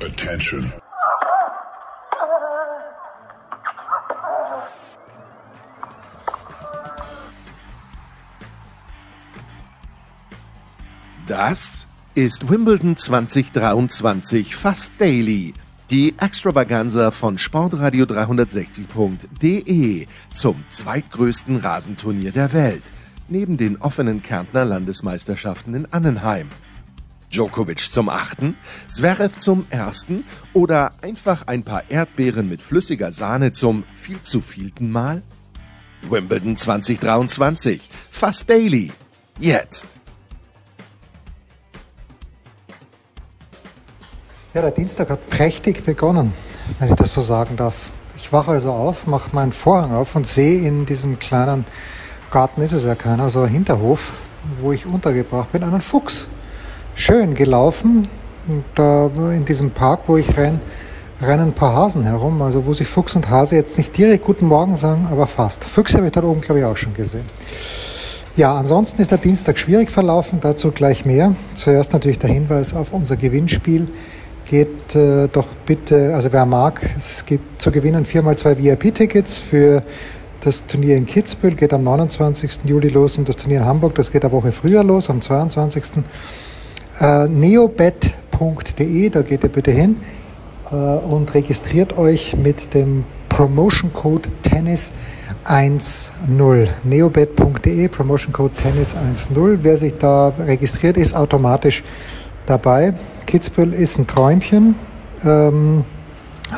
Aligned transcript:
Attention. 0.00 0.72
Das 11.26 11.88
ist 12.14 12.48
Wimbledon 12.48 12.96
2023 12.96 14.54
fast 14.54 14.92
daily. 14.98 15.52
Die 15.90 16.14
Extravaganza 16.18 17.10
von 17.10 17.36
Sportradio 17.36 18.04
360.de 18.04 20.06
zum 20.32 20.64
zweitgrößten 20.68 21.56
Rasenturnier 21.56 22.30
der 22.30 22.52
Welt, 22.52 22.84
neben 23.28 23.56
den 23.56 23.78
offenen 23.78 24.22
Kärntner 24.22 24.64
Landesmeisterschaften 24.64 25.74
in 25.74 25.92
Annenheim. 25.92 26.48
Djokovic 27.32 27.90
zum 27.92 28.08
achten, 28.08 28.56
Zverev 28.86 29.38
zum 29.38 29.66
ersten 29.70 30.24
oder 30.54 30.92
einfach 31.02 31.46
ein 31.46 31.62
paar 31.62 31.90
Erdbeeren 31.90 32.48
mit 32.48 32.62
flüssiger 32.62 33.12
Sahne 33.12 33.52
zum 33.52 33.84
viel 33.94 34.22
zu 34.22 34.40
vielten 34.40 34.90
Mal? 34.90 35.22
Wimbledon 36.08 36.56
2023, 36.56 37.80
fast 38.10 38.48
daily. 38.48 38.92
Jetzt. 39.38 39.88
Ja, 44.54 44.62
der 44.62 44.70
Dienstag 44.70 45.10
hat 45.10 45.28
prächtig 45.28 45.84
begonnen, 45.84 46.32
wenn 46.78 46.88
ich 46.88 46.94
das 46.94 47.12
so 47.12 47.20
sagen 47.20 47.56
darf. 47.56 47.90
Ich 48.16 48.32
wache 48.32 48.52
also 48.52 48.72
auf, 48.72 49.06
mache 49.06 49.30
meinen 49.34 49.52
Vorhang 49.52 49.92
auf 49.92 50.16
und 50.16 50.26
sehe 50.26 50.66
in 50.66 50.86
diesem 50.86 51.18
kleinen 51.18 51.64
Garten, 52.30 52.62
ist 52.62 52.72
es 52.72 52.84
ja 52.84 52.94
keiner, 52.94 53.30
so 53.30 53.42
ein 53.42 53.48
Hinterhof, 53.48 54.12
wo 54.60 54.72
ich 54.72 54.86
untergebracht 54.86 55.52
bin, 55.52 55.62
einen 55.62 55.80
Fuchs. 55.80 56.28
Schön 57.00 57.34
gelaufen. 57.34 58.08
Da 58.74 59.08
in 59.32 59.44
diesem 59.44 59.70
Park, 59.70 60.00
wo 60.08 60.16
ich 60.16 60.36
renne, 60.36 60.58
rennen 61.22 61.44
ein 61.44 61.52
paar 61.52 61.72
Hasen 61.72 62.02
herum, 62.02 62.42
also 62.42 62.66
wo 62.66 62.72
sich 62.72 62.88
Fuchs 62.88 63.14
und 63.14 63.30
Hase 63.30 63.54
jetzt 63.54 63.78
nicht 63.78 63.96
direkt 63.96 64.24
Guten 64.24 64.46
Morgen 64.46 64.74
sagen, 64.74 65.06
aber 65.08 65.28
fast. 65.28 65.62
Füchse 65.62 65.98
habe 65.98 66.08
ich 66.08 66.12
dort 66.12 66.26
oben, 66.26 66.40
glaube 66.40 66.58
ich, 66.58 66.64
auch 66.64 66.76
schon 66.76 66.94
gesehen. 66.94 67.22
Ja, 68.36 68.52
ansonsten 68.56 69.00
ist 69.00 69.12
der 69.12 69.18
Dienstag 69.18 69.60
schwierig 69.60 69.90
verlaufen, 69.90 70.40
dazu 70.40 70.72
gleich 70.72 71.04
mehr. 71.04 71.36
Zuerst 71.54 71.92
natürlich 71.92 72.18
der 72.18 72.30
Hinweis 72.30 72.74
auf 72.74 72.92
unser 72.92 73.16
Gewinnspiel 73.16 73.86
geht 74.50 74.96
äh, 74.96 75.28
doch 75.28 75.46
bitte, 75.66 76.16
also 76.16 76.32
wer 76.32 76.46
mag, 76.46 76.80
es 76.96 77.24
gibt 77.24 77.62
zu 77.62 77.70
gewinnen 77.70 78.06
viermal 78.06 78.36
zwei 78.36 78.58
VIP-Tickets 78.58 79.36
für 79.36 79.84
das 80.40 80.66
Turnier 80.66 80.96
in 80.96 81.06
Kitzbühel, 81.06 81.54
geht 81.54 81.72
am 81.72 81.84
29. 81.84 82.60
Juli 82.64 82.88
los 82.88 83.18
und 83.18 83.28
das 83.28 83.36
Turnier 83.36 83.60
in 83.60 83.66
Hamburg, 83.66 83.94
das 83.94 84.10
geht 84.10 84.24
eine 84.24 84.32
Woche 84.32 84.50
früher 84.50 84.82
los, 84.82 85.08
am 85.10 85.20
22. 85.20 86.02
Äh, 87.00 87.28
neobet.de, 87.28 89.08
da 89.10 89.22
geht 89.22 89.44
ihr 89.44 89.50
bitte 89.50 89.70
hin 89.70 89.96
äh, 90.72 90.74
und 90.74 91.32
registriert 91.32 91.96
euch 91.96 92.36
mit 92.36 92.74
dem 92.74 93.04
Promotion 93.28 93.92
Code 93.92 94.28
Tennis 94.42 94.90
10. 95.46 95.78
neobet.de, 96.82 97.86
Promotion 97.88 98.32
Code 98.32 98.54
Tennis 98.54 98.96
10. 99.14 99.62
Wer 99.62 99.76
sich 99.76 99.96
da 99.98 100.32
registriert, 100.38 100.96
ist 100.96 101.14
automatisch 101.14 101.84
dabei. 102.46 102.94
Kitzbühel 103.26 103.74
ist 103.74 103.98
ein 103.98 104.08
Träumchen. 104.08 104.74
Ähm, 105.24 105.84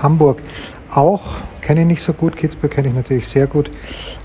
Hamburg 0.02 0.42
auch, 0.90 1.20
kenne 1.60 1.82
ich 1.82 1.86
nicht 1.86 2.02
so 2.02 2.14
gut. 2.14 2.36
Kitzbühel 2.36 2.70
kenne 2.70 2.88
ich 2.88 2.94
natürlich 2.94 3.28
sehr 3.28 3.46
gut. 3.46 3.70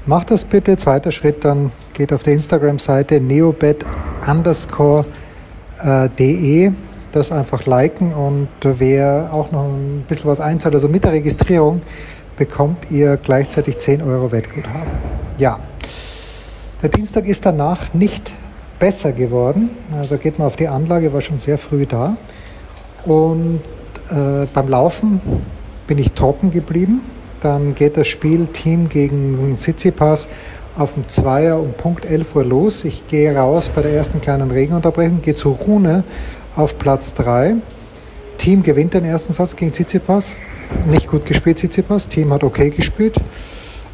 Macht 0.05 0.31
das 0.31 0.45
bitte. 0.45 0.77
Zweiter 0.77 1.11
Schritt 1.11 1.43
dann 1.43 1.73
geht 1.93 2.13
auf 2.13 2.23
der 2.23 2.33
Instagram-Seite 2.35 3.19
neobet 3.19 3.85
underscore 4.25 5.05
äh. 5.83 6.71
Das 7.11 7.31
einfach 7.31 7.65
liken 7.65 8.13
und 8.13 8.49
wer 8.61 9.29
auch 9.31 9.49
noch 9.51 9.63
ein 9.63 10.03
bisschen 10.05 10.29
was 10.29 10.41
einzahlt, 10.41 10.75
also 10.75 10.89
mit 10.89 11.05
der 11.05 11.13
Registrierung, 11.13 11.79
bekommt 12.35 12.91
ihr 12.91 13.15
gleichzeitig 13.15 13.77
10 13.77 14.01
Euro 14.01 14.33
Wettguthaben. 14.33 14.91
Ja, 15.37 15.59
der 16.81 16.89
Dienstag 16.89 17.25
ist 17.25 17.45
danach 17.45 17.93
nicht 17.93 18.33
besser 18.79 19.13
geworden. 19.13 19.69
Also 19.97 20.17
geht 20.17 20.39
man 20.39 20.47
auf 20.47 20.55
die 20.55 20.67
Anlage, 20.67 21.13
war 21.13 21.21
schon 21.21 21.37
sehr 21.37 21.57
früh 21.57 21.85
da. 21.85 22.17
Und 23.05 23.61
äh, 24.11 24.45
beim 24.53 24.67
Laufen 24.67 25.21
bin 25.87 25.97
ich 25.97 26.11
trocken 26.11 26.51
geblieben. 26.51 27.01
Dann 27.41 27.75
geht 27.75 27.97
das 27.97 28.07
Spiel 28.07 28.47
Team 28.47 28.89
gegen 28.89 29.55
Tsitsipas 29.55 30.27
auf 30.77 30.93
dem 30.93 31.07
Zweier 31.07 31.59
um 31.59 31.73
Punkt 31.73 32.05
11 32.05 32.35
Uhr 32.35 32.43
los. 32.43 32.83
Ich 32.83 33.07
gehe 33.07 33.35
raus 33.35 33.71
bei 33.73 33.81
der 33.81 33.93
ersten 33.93 34.19
kleinen 34.21 34.51
Regenunterbrechung, 34.51 35.21
gehe 35.21 35.35
zu 35.35 35.51
Rune 35.51 36.03
auf 36.55 36.77
Platz 36.77 37.13
3. 37.15 37.55
Team 38.37 38.63
gewinnt 38.63 38.93
den 38.93 39.05
ersten 39.05 39.33
Satz 39.33 39.55
gegen 39.55 39.71
Tsitsipas. 39.71 40.37
Nicht 40.89 41.07
gut 41.07 41.25
gespielt 41.25 41.57
Tsitsipas, 41.57 42.09
Team 42.09 42.33
hat 42.33 42.43
okay 42.43 42.69
gespielt. 42.69 43.15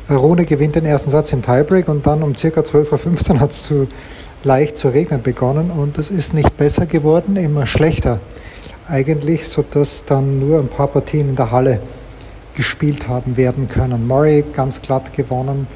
Rune 0.09 0.45
gewinnt 0.45 0.75
den 0.75 0.85
ersten 0.85 1.11
Satz 1.11 1.31
im 1.31 1.41
Tiebreak 1.41 1.87
und 1.87 2.05
dann 2.07 2.23
um 2.23 2.33
ca. 2.33 2.47
12.15 2.47 3.33
Uhr 3.33 3.39
hat 3.39 3.51
es 3.51 3.63
zu 3.63 3.87
leicht 4.43 4.75
zu 4.75 4.89
regnen 4.89 5.21
begonnen 5.21 5.69
und 5.69 5.99
es 5.99 6.09
ist 6.09 6.33
nicht 6.33 6.57
besser 6.57 6.87
geworden, 6.87 7.35
immer 7.35 7.67
schlechter 7.67 8.19
eigentlich, 8.87 9.47
sodass 9.47 10.03
dann 10.05 10.39
nur 10.39 10.59
ein 10.59 10.67
paar 10.67 10.87
Partien 10.87 11.29
in 11.29 11.35
der 11.35 11.51
Halle 11.51 11.79
gespielt 12.55 13.07
haben 13.07 13.37
werden 13.37 13.67
können. 13.67 14.07
Murray 14.07 14.43
ganz 14.53 14.81
glatt 14.81 15.13
gewonnen, 15.13 15.67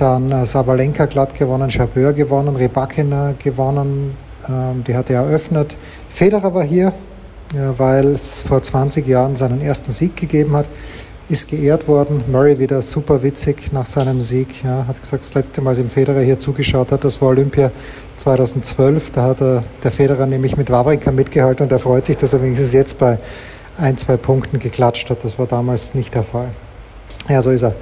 dann 0.00 0.30
äh, 0.30 0.46
Sabalenka 0.46 1.06
glatt 1.06 1.34
gewonnen, 1.34 1.70
Chabeur 1.70 2.12
gewonnen, 2.12 2.56
Rebakina 2.56 3.34
gewonnen, 3.42 4.16
ähm, 4.48 4.84
die 4.86 4.94
hat 4.94 5.10
er 5.10 5.22
eröffnet. 5.22 5.76
Federer 6.10 6.54
war 6.54 6.64
hier, 6.64 6.92
weil 7.76 8.14
es 8.14 8.40
vor 8.40 8.62
20 8.62 9.06
Jahren 9.06 9.34
seinen 9.34 9.60
ersten 9.60 9.90
Sieg 9.90 10.16
gegeben 10.16 10.56
hat 10.56 10.66
ist 11.30 11.48
geehrt 11.48 11.86
worden. 11.86 12.24
Murray 12.30 12.58
wieder 12.58 12.82
super 12.82 13.22
witzig 13.22 13.72
nach 13.72 13.86
seinem 13.86 14.20
Sieg. 14.20 14.48
Ja, 14.64 14.84
hat 14.86 15.00
gesagt, 15.00 15.24
das 15.24 15.34
letzte 15.34 15.60
Mal, 15.60 15.70
als 15.70 15.78
ihm 15.78 15.88
Federer 15.88 16.20
hier 16.22 16.38
zugeschaut 16.38 16.90
hat, 16.90 17.04
das 17.04 17.22
war 17.22 17.28
Olympia 17.28 17.70
2012. 18.16 19.12
Da 19.12 19.22
hat 19.22 19.40
er, 19.40 19.62
der 19.82 19.92
Federer 19.92 20.26
nämlich 20.26 20.56
mit 20.56 20.70
Wawrinka 20.70 21.12
mitgehalten 21.12 21.64
und 21.64 21.72
er 21.72 21.78
freut 21.78 22.06
sich, 22.06 22.16
dass 22.16 22.32
er 22.32 22.42
wenigstens 22.42 22.72
jetzt 22.72 22.98
bei 22.98 23.18
ein, 23.78 23.96
zwei 23.96 24.16
Punkten 24.16 24.58
geklatscht 24.58 25.08
hat. 25.08 25.18
Das 25.22 25.38
war 25.38 25.46
damals 25.46 25.94
nicht 25.94 26.14
der 26.14 26.24
Fall. 26.24 26.48
Ja, 27.28 27.42
so 27.42 27.50
ist 27.50 27.62
er, 27.62 27.74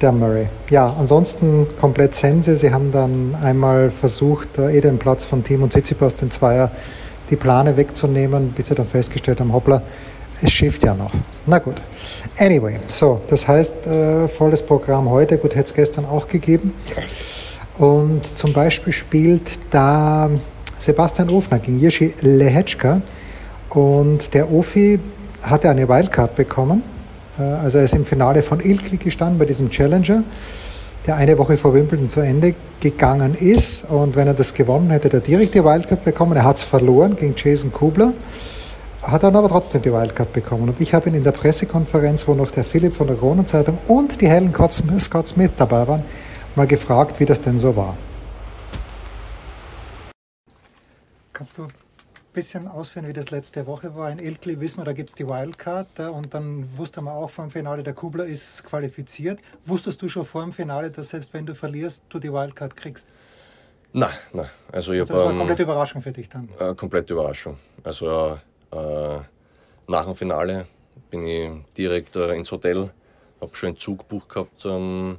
der 0.00 0.12
Murray. 0.12 0.46
Ja, 0.70 0.94
ansonsten 0.98 1.66
komplett 1.80 2.14
Sense. 2.14 2.56
Sie 2.56 2.72
haben 2.72 2.92
dann 2.92 3.34
einmal 3.42 3.90
versucht, 3.90 4.58
eh 4.58 4.80
den 4.80 4.98
Platz 4.98 5.24
von 5.24 5.42
Team 5.42 5.62
und 5.62 5.70
Tsitsipas, 5.70 6.14
den 6.14 6.30
Zweier, 6.30 6.70
die 7.30 7.36
Plane 7.36 7.76
wegzunehmen, 7.76 8.52
bis 8.52 8.66
sie 8.68 8.74
dann 8.74 8.86
festgestellt 8.86 9.40
haben, 9.40 9.52
hoppla, 9.52 9.82
es 10.42 10.52
schifft 10.52 10.84
ja 10.84 10.94
noch. 10.94 11.12
Na 11.46 11.58
gut. 11.58 11.76
Anyway, 12.38 12.78
so, 12.88 13.20
das 13.28 13.48
heißt, 13.48 13.86
äh, 13.86 14.28
volles 14.28 14.62
Programm 14.62 15.08
heute, 15.08 15.38
gut, 15.38 15.54
hätte 15.54 15.70
es 15.70 15.74
gestern 15.74 16.04
auch 16.04 16.28
gegeben. 16.28 16.74
Und 17.78 18.24
zum 18.36 18.52
Beispiel 18.52 18.92
spielt 18.92 19.58
da 19.70 20.30
Sebastian 20.78 21.30
Ofner 21.30 21.58
gegen 21.58 21.78
Jirschi 21.78 22.14
Lehetschka. 22.20 23.00
Und 23.70 24.34
der 24.34 24.50
Ofi 24.52 24.98
hatte 25.42 25.68
eine 25.70 25.88
Wildcard 25.88 26.34
bekommen. 26.34 26.82
Äh, 27.38 27.42
also 27.42 27.78
er 27.78 27.84
ist 27.84 27.94
im 27.94 28.04
Finale 28.04 28.42
von 28.42 28.60
Ilkley 28.60 28.98
gestanden 28.98 29.38
bei 29.38 29.44
diesem 29.44 29.70
Challenger, 29.70 30.24
der 31.06 31.16
eine 31.16 31.38
Woche 31.38 31.56
vor 31.56 31.74
Wimbledon 31.74 32.08
zu 32.08 32.20
Ende 32.20 32.54
gegangen 32.80 33.34
ist. 33.34 33.88
Und 33.88 34.16
wenn 34.16 34.26
er 34.26 34.34
das 34.34 34.54
gewonnen 34.54 34.90
hätte, 34.90 35.08
hätte 35.08 35.18
er 35.18 35.20
direkt 35.20 35.54
die 35.54 35.64
Wildcard 35.64 36.04
bekommen. 36.04 36.36
Er 36.36 36.44
hat 36.44 36.56
es 36.56 36.64
verloren 36.64 37.16
gegen 37.16 37.34
Jason 37.36 37.72
Kubler 37.72 38.12
hat 39.06 39.22
dann 39.22 39.36
aber 39.36 39.48
trotzdem 39.48 39.82
die 39.82 39.92
Wildcard 39.92 40.32
bekommen. 40.32 40.68
Und 40.68 40.80
ich 40.80 40.94
habe 40.94 41.08
ihn 41.08 41.14
in 41.14 41.22
der 41.22 41.32
Pressekonferenz, 41.32 42.26
wo 42.26 42.34
noch 42.34 42.50
der 42.50 42.64
Philipp 42.64 42.96
von 42.96 43.06
der 43.06 43.16
Kronenzeitung 43.16 43.78
und 43.86 44.20
die 44.20 44.28
Helen 44.28 44.52
Scott 44.98 45.26
Smith 45.26 45.52
dabei 45.56 45.86
waren, 45.86 46.02
mal 46.54 46.66
gefragt, 46.66 47.20
wie 47.20 47.24
das 47.24 47.40
denn 47.40 47.58
so 47.58 47.76
war. 47.76 47.96
Kannst 51.32 51.58
du 51.58 51.68
bisschen 52.36 52.68
ausführen, 52.68 53.08
wie 53.08 53.14
das 53.14 53.30
letzte 53.30 53.66
Woche 53.66 53.96
war? 53.96 54.10
In 54.10 54.18
Ilkley 54.18 54.60
wissen 54.60 54.78
wir, 54.78 54.84
da 54.84 54.92
gibt 54.92 55.08
es 55.08 55.16
die 55.16 55.26
Wildcard 55.26 55.98
und 56.00 56.34
dann 56.34 56.68
wusste 56.76 57.00
man 57.00 57.14
auch 57.14 57.30
vor 57.30 57.46
dem 57.46 57.50
Finale, 57.50 57.82
der 57.82 57.94
Kubler 57.94 58.26
ist 58.26 58.62
qualifiziert. 58.62 59.40
Wusstest 59.64 60.02
du 60.02 60.08
schon 60.08 60.26
vor 60.26 60.42
dem 60.42 60.52
Finale, 60.52 60.90
dass 60.90 61.08
selbst 61.08 61.32
wenn 61.32 61.46
du 61.46 61.54
verlierst, 61.54 62.04
du 62.10 62.18
die 62.18 62.30
Wildcard 62.30 62.76
kriegst? 62.76 63.08
Nein, 63.94 64.10
nein. 64.34 64.50
Also, 64.70 64.92
ich 64.92 65.00
also 65.00 65.14
das 65.14 65.22
war 65.22 65.30
eine 65.30 65.38
komplette 65.38 65.62
Überraschung 65.62 66.02
für 66.02 66.12
dich 66.12 66.28
dann? 66.28 66.50
Äh, 66.58 66.74
komplette 66.74 67.14
Überraschung. 67.14 67.56
Also 67.82 68.38
äh, 68.70 69.18
nach 69.88 70.04
dem 70.04 70.14
Finale 70.14 70.66
bin 71.10 71.26
ich 71.26 71.50
direkt 71.74 72.16
äh, 72.16 72.34
ins 72.34 72.52
Hotel, 72.52 72.90
habe 73.40 73.56
schon 73.56 73.68
einen 73.70 73.78
Zug 73.78 74.00
gebucht 74.00 74.28
gehabt 74.28 74.66
ähm, 74.66 75.18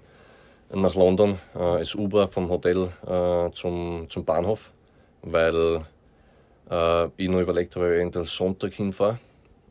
nach 0.71 0.93
London, 0.93 1.39
äh, 1.55 1.59
als 1.59 1.95
Uber 1.95 2.27
vom 2.27 2.49
Hotel 2.49 2.89
äh, 3.07 3.51
zum, 3.53 4.05
zum 4.07 4.23
Bahnhof, 4.23 4.71
weil 5.23 5.83
äh, 6.69 7.05
ich 7.17 7.29
nur 7.29 7.41
überlegt 7.41 7.75
habe, 7.75 7.85
ob 7.85 7.91
ich 7.91 7.97
eventuell 7.97 8.25
Sonntag 8.25 8.73
hinfahre. 8.73 9.19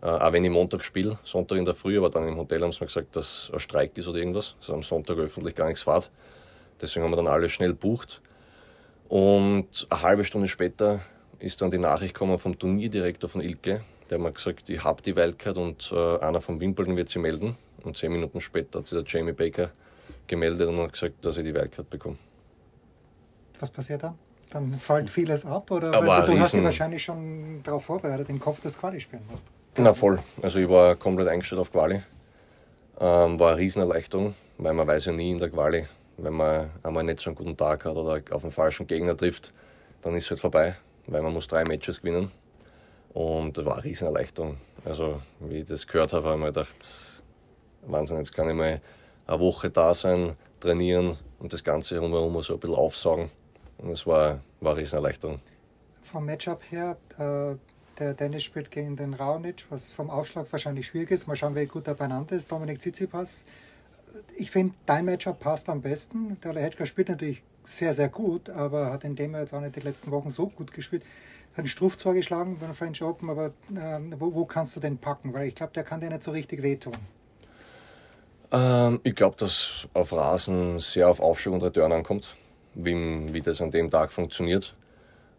Äh, 0.02 0.06
auch 0.06 0.32
wenn 0.32 0.44
ich 0.44 0.50
Montag 0.50 0.84
spiele, 0.84 1.18
Sonntag 1.24 1.58
in 1.58 1.64
der 1.64 1.74
Früh, 1.74 1.98
aber 1.98 2.10
dann 2.10 2.28
im 2.28 2.36
Hotel 2.36 2.62
haben 2.62 2.72
sie 2.72 2.80
mir 2.80 2.86
gesagt, 2.86 3.16
dass 3.16 3.50
ein 3.52 3.60
Streik 3.60 3.96
ist 3.96 4.08
oder 4.08 4.18
irgendwas. 4.18 4.54
Also 4.60 4.74
am 4.74 4.82
Sonntag 4.82 5.18
öffentlich 5.18 5.54
gar 5.54 5.66
nichts 5.66 5.82
fahrt. 5.82 6.10
Deswegen 6.80 7.04
haben 7.04 7.12
wir 7.12 7.16
dann 7.16 7.28
alles 7.28 7.52
schnell 7.52 7.74
bucht. 7.74 8.20
Und 9.08 9.86
eine 9.88 10.02
halbe 10.02 10.24
Stunde 10.24 10.48
später 10.48 11.00
ist 11.38 11.62
dann 11.62 11.70
die 11.70 11.78
Nachricht 11.78 12.14
gekommen 12.14 12.38
vom 12.38 12.58
Turnierdirektor 12.58 13.28
von 13.30 13.40
Ilke, 13.40 13.82
Der 14.10 14.18
hat 14.18 14.24
mir 14.24 14.32
gesagt, 14.32 14.68
ich 14.68 14.82
habe 14.84 15.02
die 15.02 15.16
Wildcard 15.16 15.58
und 15.58 15.92
äh, 15.92 16.18
einer 16.18 16.40
von 16.40 16.60
Wimbledon 16.60 16.96
wird 16.96 17.08
sie 17.08 17.18
melden. 17.18 17.56
Und 17.82 17.96
zehn 17.96 18.10
Minuten 18.10 18.40
später 18.40 18.80
hat 18.80 18.86
sich 18.86 18.98
der 18.98 19.06
Jamie 19.06 19.32
Baker 19.32 19.70
gemeldet 20.26 20.68
und 20.68 20.78
hat 20.78 20.92
gesagt, 20.92 21.24
dass 21.24 21.36
ich 21.36 21.44
die 21.44 21.54
Wildcard 21.54 21.88
bekomme. 21.88 22.16
Was 23.60 23.70
passiert 23.70 24.02
dann? 24.02 24.18
Dann 24.50 24.78
fällt 24.78 25.10
vieles 25.10 25.44
ab 25.44 25.70
oder 25.70 25.92
Aber 25.92 26.20
du 26.22 26.30
riesen- 26.32 26.40
hast 26.40 26.54
dich 26.54 26.64
wahrscheinlich 26.64 27.02
schon 27.02 27.62
darauf 27.62 27.84
vorbereitet, 27.84 28.28
im 28.28 28.38
Kopf 28.38 28.60
das 28.60 28.78
Quali 28.78 29.00
spielen 29.00 29.24
musst. 29.30 29.44
Na 29.76 29.92
voll. 29.92 30.18
Also 30.40 30.58
ich 30.58 30.68
war 30.68 30.94
komplett 30.96 31.28
eingestellt 31.28 31.60
auf 31.60 31.72
Quali. 31.72 32.00
Ähm, 32.98 33.38
war 33.38 33.50
eine 33.52 33.58
Riesenerleichterung, 33.58 34.34
weil 34.58 34.72
man 34.72 34.86
weiß 34.86 35.06
ja 35.06 35.12
nie 35.12 35.32
in 35.32 35.38
der 35.38 35.50
Quali, 35.50 35.86
wenn 36.16 36.32
man 36.32 36.70
einmal 36.82 37.04
nicht 37.04 37.20
so 37.20 37.28
einen 37.30 37.34
guten 37.36 37.56
Tag 37.56 37.84
hat 37.84 37.94
oder 37.96 38.22
auf 38.30 38.42
einen 38.42 38.52
falschen 38.52 38.86
Gegner 38.86 39.14
trifft, 39.16 39.52
dann 40.00 40.14
ist 40.14 40.24
es 40.24 40.30
halt 40.30 40.40
vorbei, 40.40 40.76
weil 41.06 41.20
man 41.20 41.32
muss 41.34 41.46
drei 41.46 41.64
Matches 41.64 42.00
gewinnen. 42.00 42.30
Und 43.12 43.58
das 43.58 43.64
war 43.66 43.74
eine 43.74 43.84
Riesenerleichterung. 43.84 44.56
Also 44.84 45.20
wie 45.40 45.56
ich 45.58 45.64
das 45.66 45.86
gehört 45.86 46.12
habe, 46.14 46.24
habe 46.26 46.36
ich 46.36 46.40
mir 46.40 46.46
gedacht, 46.52 47.22
Wahnsinn, 47.82 48.18
jetzt 48.18 48.32
kann 48.34 48.48
ich 48.48 48.54
mal 48.54 48.80
eine 49.26 49.40
Woche 49.40 49.68
da 49.70 49.92
sein, 49.92 50.36
trainieren 50.60 51.18
und 51.38 51.52
das 51.52 51.62
Ganze 51.64 51.98
rundherum 51.98 52.40
so 52.42 52.54
ein 52.54 52.60
bisschen 52.60 52.76
aufsaugen. 52.76 53.30
Und 53.78 53.90
es 53.90 54.06
war, 54.06 54.40
war 54.60 54.72
eine 54.72 54.80
Riesenerleichterung. 54.80 55.40
Vom 56.02 56.24
Matchup 56.24 56.60
her, 56.70 56.96
äh, 57.18 57.56
der 57.98 58.14
Dennis 58.14 58.44
spielt 58.44 58.70
gegen 58.70 58.96
den 58.96 59.14
Raonic, 59.14 59.64
was 59.70 59.90
vom 59.90 60.10
Aufschlag 60.10 60.50
wahrscheinlich 60.52 60.86
schwierig 60.86 61.10
ist. 61.10 61.26
Mal 61.26 61.36
schauen, 61.36 61.54
wie 61.54 61.66
gut 61.66 61.86
er 61.86 61.94
beieinander 61.94 62.36
ist. 62.36 62.50
Dominik 62.50 62.78
Tsitsipas. 62.78 63.44
Ich 64.36 64.50
finde, 64.50 64.74
dein 64.86 65.04
Matchup 65.04 65.40
passt 65.40 65.68
am 65.68 65.82
besten. 65.82 66.38
Der 66.42 66.54
Lehečka 66.54 66.86
spielt 66.86 67.08
natürlich 67.08 67.42
sehr, 67.64 67.92
sehr 67.92 68.08
gut, 68.08 68.48
aber 68.48 68.92
hat 68.92 69.04
in 69.04 69.16
dem 69.16 69.34
jetzt 69.34 69.52
auch 69.52 69.60
nicht 69.60 69.76
die 69.76 69.80
letzten 69.80 70.10
Wochen 70.10 70.30
so 70.30 70.48
gut 70.48 70.72
gespielt. 70.72 71.02
Hat 71.52 71.60
einen 71.60 71.68
Struff 71.68 71.96
zwar 71.96 72.14
geschlagen 72.14 72.58
beim 72.58 72.74
French 72.74 73.02
Open, 73.02 73.30
aber 73.30 73.52
ähm, 73.74 74.14
wo, 74.18 74.34
wo 74.34 74.44
kannst 74.44 74.76
du 74.76 74.80
den 74.80 74.98
packen? 74.98 75.32
Weil 75.32 75.48
ich 75.48 75.54
glaube, 75.54 75.72
der 75.72 75.84
kann 75.84 76.00
dir 76.00 76.10
nicht 76.10 76.22
so 76.22 76.30
richtig 76.30 76.62
wehtun. 76.62 76.94
Ähm, 78.52 79.00
ich 79.02 79.14
glaube, 79.14 79.36
dass 79.36 79.88
auf 79.94 80.12
Rasen 80.12 80.78
sehr 80.80 81.08
auf 81.08 81.20
Aufschlag 81.20 81.54
und 81.54 81.62
Return 81.62 81.92
ankommt, 81.92 82.36
wie, 82.76 83.32
wie 83.32 83.40
das 83.40 83.60
an 83.60 83.70
dem 83.70 83.90
Tag 83.90 84.12
funktioniert. 84.12 84.74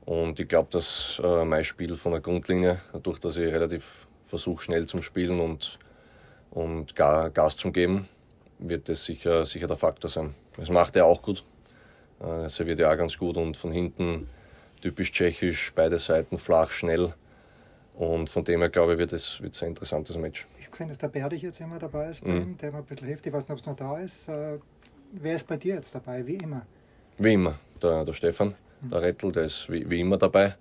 Und 0.06 0.40
ich 0.40 0.48
glaube, 0.48 0.70
dass 0.72 1.22
äh, 1.24 1.46
mein 1.46 1.64
Spiel 1.64 1.96
von 1.98 2.12
der 2.12 2.22
Grundlinie, 2.22 2.80
dadurch, 2.94 3.20
dass 3.20 3.38
ich 3.38 3.52
relativ 3.54 4.08
versuche, 4.26 4.64
schnell 4.64 4.86
zum 4.86 5.02
Spielen 5.02 5.40
und, 5.40 5.80
und 6.52 6.96
Ga- 6.96 7.30
Gas 7.30 7.56
zum 7.58 7.72
Geben, 7.74 8.08
wird 8.60 8.90
das 8.90 9.06
sicher, 9.06 9.46
sicher 9.46 9.68
der 9.68 9.78
Faktor 9.78 10.10
sein. 10.10 10.34
Das 10.58 10.70
macht 10.70 10.96
er 10.96 11.06
auch 11.06 11.22
gut. 11.22 11.44
Äh, 12.22 12.44
Er 12.44 12.50
serviert 12.50 12.80
ja 12.80 12.92
auch 12.92 12.98
ganz 12.98 13.18
gut 13.18 13.38
und 13.38 13.56
von 13.56 13.72
hinten 13.72 14.28
typisch 14.82 15.12
tschechisch, 15.12 15.72
beide 15.76 16.00
Seiten 16.00 16.38
flach, 16.38 16.72
schnell. 16.72 17.14
Und 17.94 18.30
von 18.30 18.44
dem 18.44 18.62
her, 18.62 18.70
glaube 18.70 18.94
ich, 18.94 19.00
wird 19.00 19.12
es 19.14 19.42
wird 19.42 19.62
ein 19.64 19.70
interessantes 19.70 20.18
Match. 20.18 20.48
Ich 20.60 20.66
habe 20.66 20.72
gesehen, 20.72 20.88
dass 20.90 21.00
der 21.00 21.08
Berdich 21.10 21.42
jetzt 21.42 21.60
immer 21.60 21.80
dabei 21.80 22.10
ist, 22.10 22.26
Mhm. 22.26 22.36
ihm, 22.42 22.58
der 22.58 22.72
mir 22.72 22.78
ein 22.80 22.86
bisschen 22.86 23.08
hilft. 23.08 23.26
Ich 23.26 23.34
weiß 23.34 23.44
nicht, 23.44 23.52
ob 23.52 23.60
es 23.60 23.66
noch 23.66 23.76
da 23.76 23.98
ist. 24.00 24.28
Äh, 24.30 24.60
wer 25.14 25.36
ist 25.36 25.48
bei 25.48 25.58
dir 25.58 25.76
jetzt 25.76 25.94
dabei? 25.96 26.26
Wie 26.26 26.36
immer. 26.36 26.66
Wie 27.20 27.34
immer, 27.34 27.56
der, 27.82 28.06
der 28.06 28.14
Stefan, 28.14 28.54
der 28.80 29.02
Rettel, 29.02 29.32
der 29.32 29.44
ist 29.46 29.72
wie, 29.72 29.90
wie 29.90 30.02
immer 30.02 30.18
dabei. 30.18 30.56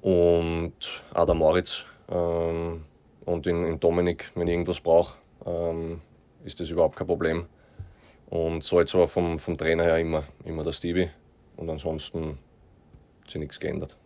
Und 0.00 1.04
auch 1.12 1.26
der 1.26 1.34
Moritz. 1.34 1.84
Ähm, 2.08 2.84
und 3.26 3.46
in, 3.46 3.66
in 3.66 3.78
Dominik, 3.78 4.30
wenn 4.34 4.46
ich 4.46 4.52
irgendwas 4.52 4.80
brauche, 4.80 5.14
ähm, 5.44 6.00
ist 6.44 6.58
das 6.58 6.70
überhaupt 6.70 6.96
kein 6.96 7.06
Problem. 7.06 7.46
Und 8.30 8.64
so 8.64 8.80
jetzt 8.80 8.94
aber 8.94 9.06
vom, 9.06 9.38
vom 9.38 9.58
Trainer 9.58 9.84
her 9.84 9.98
immer, 9.98 10.24
immer 10.46 10.64
der 10.64 10.72
Stevie. 10.72 11.10
Und 11.56 11.68
ansonsten 11.68 12.38
hat 13.20 13.30
sich 13.30 13.40
nichts 13.40 13.60
geändert. 13.60 13.98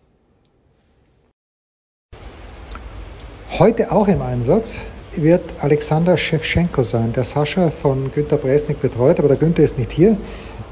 Heute 3.58 3.92
auch 3.92 4.08
im 4.08 4.20
Einsatz 4.20 4.82
wird 5.14 5.54
Alexander 5.60 6.16
Schewtschenko 6.16 6.82
sein, 6.82 7.12
der 7.12 7.24
Sascha 7.24 7.70
von 7.70 8.12
Günter 8.12 8.36
Bresnik 8.36 8.82
betreut, 8.82 9.18
aber 9.18 9.28
der 9.28 9.36
Günther 9.36 9.62
ist 9.62 9.78
nicht 9.78 9.92
hier. 9.92 10.16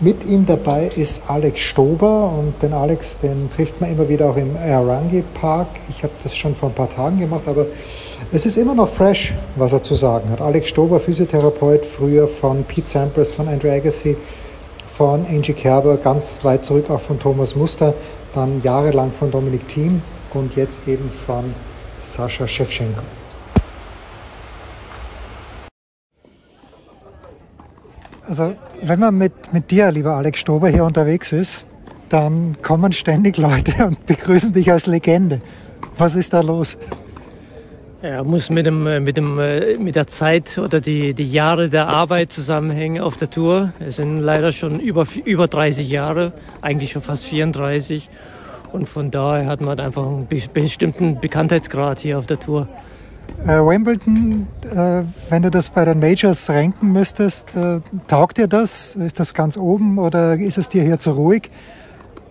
Mit 0.00 0.26
ihm 0.26 0.44
dabei 0.44 0.86
ist 0.96 1.30
Alex 1.30 1.60
Stober 1.60 2.32
und 2.36 2.60
den 2.60 2.72
Alex, 2.72 3.20
den 3.20 3.48
trifft 3.48 3.80
man 3.80 3.92
immer 3.92 4.08
wieder 4.08 4.28
auch 4.28 4.36
im 4.36 4.56
Arangi 4.56 5.22
Park. 5.40 5.68
Ich 5.88 6.02
habe 6.02 6.12
das 6.24 6.36
schon 6.36 6.56
vor 6.56 6.70
ein 6.70 6.74
paar 6.74 6.90
Tagen 6.90 7.20
gemacht, 7.20 7.46
aber 7.46 7.66
es 8.32 8.44
ist 8.44 8.56
immer 8.56 8.74
noch 8.74 8.88
fresh, 8.88 9.34
was 9.54 9.72
er 9.72 9.84
zu 9.84 9.94
sagen 9.94 10.30
hat. 10.30 10.40
Alex 10.40 10.68
Stober, 10.70 10.98
Physiotherapeut, 10.98 11.86
früher 11.86 12.26
von 12.26 12.64
Pete 12.64 12.88
Sampras, 12.88 13.30
von 13.30 13.46
Andrew 13.46 13.70
Agassi, 13.70 14.16
von 14.96 15.24
Angie 15.26 15.52
Kerber, 15.52 15.96
ganz 15.96 16.44
weit 16.44 16.64
zurück 16.64 16.90
auch 16.90 17.00
von 17.00 17.20
Thomas 17.20 17.54
Muster, 17.54 17.94
dann 18.34 18.60
jahrelang 18.62 19.12
von 19.16 19.30
Dominik 19.30 19.68
Thiem 19.68 20.02
und 20.32 20.56
jetzt 20.56 20.88
eben 20.88 21.08
von 21.08 21.54
Sascha 22.02 22.48
Schewtschenko. 22.48 23.00
Also, 28.26 28.54
wenn 28.82 29.00
man 29.00 29.16
mit, 29.16 29.32
mit 29.52 29.70
dir, 29.70 29.90
lieber 29.90 30.14
Alex 30.14 30.40
Stober, 30.40 30.68
hier 30.68 30.84
unterwegs 30.84 31.32
ist, 31.32 31.64
dann 32.08 32.56
kommen 32.62 32.92
ständig 32.92 33.36
Leute 33.36 33.84
und 33.86 34.06
begrüßen 34.06 34.52
dich 34.52 34.70
als 34.72 34.86
Legende. 34.86 35.40
Was 35.96 36.16
ist 36.16 36.32
da 36.32 36.40
los? 36.40 36.78
Ja, 38.02 38.22
muss 38.22 38.50
mit, 38.50 38.66
dem, 38.66 38.86
äh, 38.86 39.00
mit, 39.00 39.16
dem, 39.16 39.38
äh, 39.38 39.76
mit 39.78 39.96
der 39.96 40.06
Zeit 40.06 40.58
oder 40.58 40.80
die, 40.80 41.14
die 41.14 41.30
Jahre 41.30 41.68
der 41.70 41.88
Arbeit 41.88 42.32
zusammenhängen 42.32 43.02
auf 43.02 43.16
der 43.16 43.30
Tour. 43.30 43.72
Es 43.80 43.96
sind 43.96 44.18
leider 44.20 44.52
schon 44.52 44.78
über, 44.78 45.06
über 45.24 45.48
30 45.48 45.88
Jahre, 45.88 46.32
eigentlich 46.60 46.92
schon 46.92 47.00
fast 47.02 47.24
34. 47.24 48.08
Und 48.72 48.88
von 48.88 49.10
daher 49.10 49.46
hat 49.46 49.60
man 49.62 49.78
einfach 49.80 50.06
einen 50.06 50.26
be- 50.26 50.42
bestimmten 50.52 51.20
Bekanntheitsgrad 51.20 51.98
hier 52.00 52.18
auf 52.18 52.26
der 52.26 52.40
Tour. 52.40 52.68
Äh, 53.46 53.58
Wimbledon, 53.58 54.46
äh, 54.62 55.02
wenn 55.28 55.42
du 55.42 55.50
das 55.50 55.68
bei 55.68 55.84
den 55.84 55.98
Majors 55.98 56.48
ranken 56.48 56.92
müsstest, 56.92 57.54
äh, 57.56 57.80
taugt 58.06 58.38
dir 58.38 58.48
das? 58.48 58.96
Ist 58.96 59.20
das 59.20 59.34
ganz 59.34 59.58
oben 59.58 59.98
oder 59.98 60.38
ist 60.38 60.56
es 60.56 60.70
dir 60.70 60.82
hier 60.82 60.98
zu 60.98 61.10
ruhig? 61.10 61.50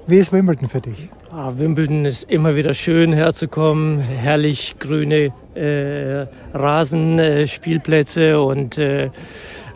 Wie 0.08 0.18
ist 0.18 0.34
Wimbledon 0.34 0.70
für 0.70 0.82
dich? 0.82 1.10
Ah, 1.32 1.54
Wimbledon 1.56 2.06
ist 2.06 2.30
immer 2.30 2.56
wieder 2.56 2.74
schön 2.74 3.14
herzukommen, 3.14 4.00
herrlich 4.00 4.76
grüne 4.80 5.32
äh, 5.56 6.28
Rasenspielplätze 6.54 7.48
Spielplätze 7.48 8.42
und 8.42 8.78
äh, 8.78 9.10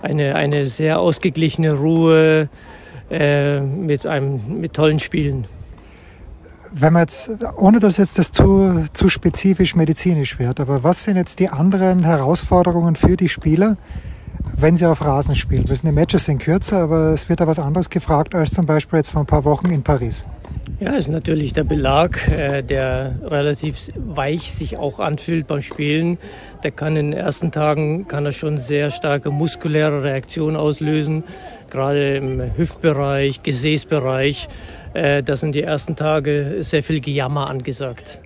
eine, 0.01 0.35
eine 0.35 0.65
sehr 0.65 0.99
ausgeglichene 0.99 1.73
Ruhe 1.73 2.49
äh, 3.09 3.59
mit, 3.61 4.05
einem, 4.05 4.59
mit 4.59 4.73
tollen 4.73 4.99
Spielen. 4.99 5.45
Wenn 6.71 6.93
man 6.93 7.03
jetzt, 7.03 7.31
ohne 7.57 7.79
dass 7.79 7.97
jetzt 7.97 8.17
das 8.17 8.31
zu, 8.31 8.85
zu 8.93 9.09
spezifisch 9.09 9.75
medizinisch 9.75 10.39
wird, 10.39 10.59
aber 10.59 10.83
was 10.83 11.03
sind 11.03 11.17
jetzt 11.17 11.39
die 11.39 11.49
anderen 11.49 12.03
Herausforderungen 12.03 12.95
für 12.95 13.17
die 13.17 13.29
Spieler, 13.29 13.77
wenn 14.55 14.75
sie 14.75 14.85
auf 14.85 15.03
Rasen 15.03 15.35
spielen? 15.35 15.67
Wissen, 15.69 15.87
die 15.87 15.93
Matches 15.93 16.25
sind 16.25 16.39
kürzer, 16.39 16.79
aber 16.79 17.11
es 17.11 17.29
wird 17.29 17.39
da 17.39 17.47
was 17.47 17.59
anderes 17.59 17.89
gefragt 17.89 18.35
als 18.35 18.51
zum 18.51 18.65
Beispiel 18.65 18.97
jetzt 18.97 19.11
vor 19.11 19.21
ein 19.21 19.27
paar 19.27 19.45
Wochen 19.45 19.71
in 19.71 19.83
Paris. 19.83 20.25
Ja, 20.79 20.91
ist 20.91 21.07
natürlich 21.07 21.53
der 21.53 21.63
Belag, 21.63 22.27
äh, 22.27 22.61
der 22.61 23.15
relativ 23.23 23.89
weich 23.95 24.53
sich 24.53 24.77
auch 24.77 24.99
anfühlt 24.99 25.47
beim 25.47 25.61
Spielen. 25.61 26.19
Der 26.63 26.69
kann 26.69 26.95
in 26.95 27.11
den 27.11 27.19
ersten 27.19 27.51
Tagen 27.51 28.07
kann 28.07 28.25
er 28.25 28.31
schon 28.31 28.57
sehr 28.57 28.91
starke 28.91 29.31
muskuläre 29.31 30.03
Reaktionen 30.03 30.55
auslösen, 30.55 31.23
gerade 31.71 32.17
im 32.17 32.55
Hüftbereich, 32.55 33.41
Gesäßbereich. 33.41 34.49
Äh, 34.97 35.21
da 35.21 35.35
sind 35.35 35.53
die 35.53 35.61
ersten 35.61 35.95
Tage 35.95 36.57
sehr 36.61 36.81
viel 36.81 36.99
Gejammer 37.01 37.51
angesagt. 37.51 38.19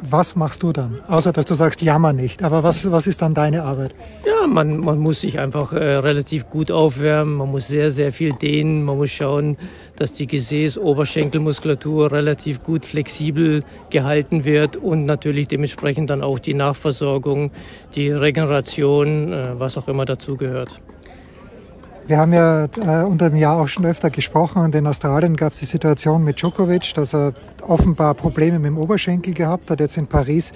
Was 0.00 0.34
machst 0.34 0.62
du 0.62 0.72
dann? 0.72 1.00
Außer 1.08 1.30
dass 1.30 1.44
du 1.44 1.52
sagst, 1.52 1.82
jammer 1.82 2.14
nicht. 2.14 2.42
Aber 2.42 2.62
was, 2.62 2.90
was 2.90 3.06
ist 3.06 3.20
dann 3.20 3.34
deine 3.34 3.64
Arbeit? 3.64 3.94
Ja, 4.24 4.46
man, 4.46 4.80
man 4.80 4.98
muss 4.98 5.20
sich 5.20 5.38
einfach 5.38 5.74
äh, 5.74 5.96
relativ 5.96 6.48
gut 6.48 6.70
aufwärmen, 6.70 7.34
man 7.34 7.50
muss 7.50 7.68
sehr, 7.68 7.90
sehr 7.90 8.12
viel 8.12 8.32
dehnen, 8.32 8.82
man 8.82 8.96
muss 8.96 9.10
schauen, 9.10 9.58
dass 9.96 10.14
die 10.14 10.26
Gesäß-Oberschenkelmuskulatur 10.26 12.12
relativ 12.12 12.62
gut 12.62 12.86
flexibel 12.86 13.62
gehalten 13.90 14.46
wird 14.46 14.78
und 14.78 15.04
natürlich 15.04 15.48
dementsprechend 15.48 16.08
dann 16.08 16.22
auch 16.22 16.38
die 16.38 16.54
Nachversorgung, 16.54 17.50
die 17.94 18.10
Regeneration, 18.10 19.34
äh, 19.34 19.60
was 19.60 19.76
auch 19.76 19.86
immer 19.86 20.06
dazugehört. 20.06 20.80
Wir 22.06 22.18
haben 22.18 22.32
ja 22.32 22.64
äh, 22.64 23.04
unter 23.04 23.30
dem 23.30 23.36
Jahr 23.36 23.60
auch 23.60 23.68
schon 23.68 23.86
öfter 23.86 24.10
gesprochen 24.10 24.62
und 24.62 24.74
in 24.74 24.86
Australien 24.86 25.36
gab 25.36 25.52
es 25.52 25.60
die 25.60 25.64
Situation 25.64 26.24
mit 26.24 26.40
Djokovic, 26.40 26.92
dass 26.94 27.14
er 27.14 27.34
offenbar 27.62 28.14
Probleme 28.14 28.58
mit 28.58 28.68
dem 28.68 28.78
Oberschenkel 28.78 29.34
gehabt 29.34 29.70
hat. 29.70 29.80
Jetzt 29.80 29.96
in 29.96 30.06
Paris 30.06 30.52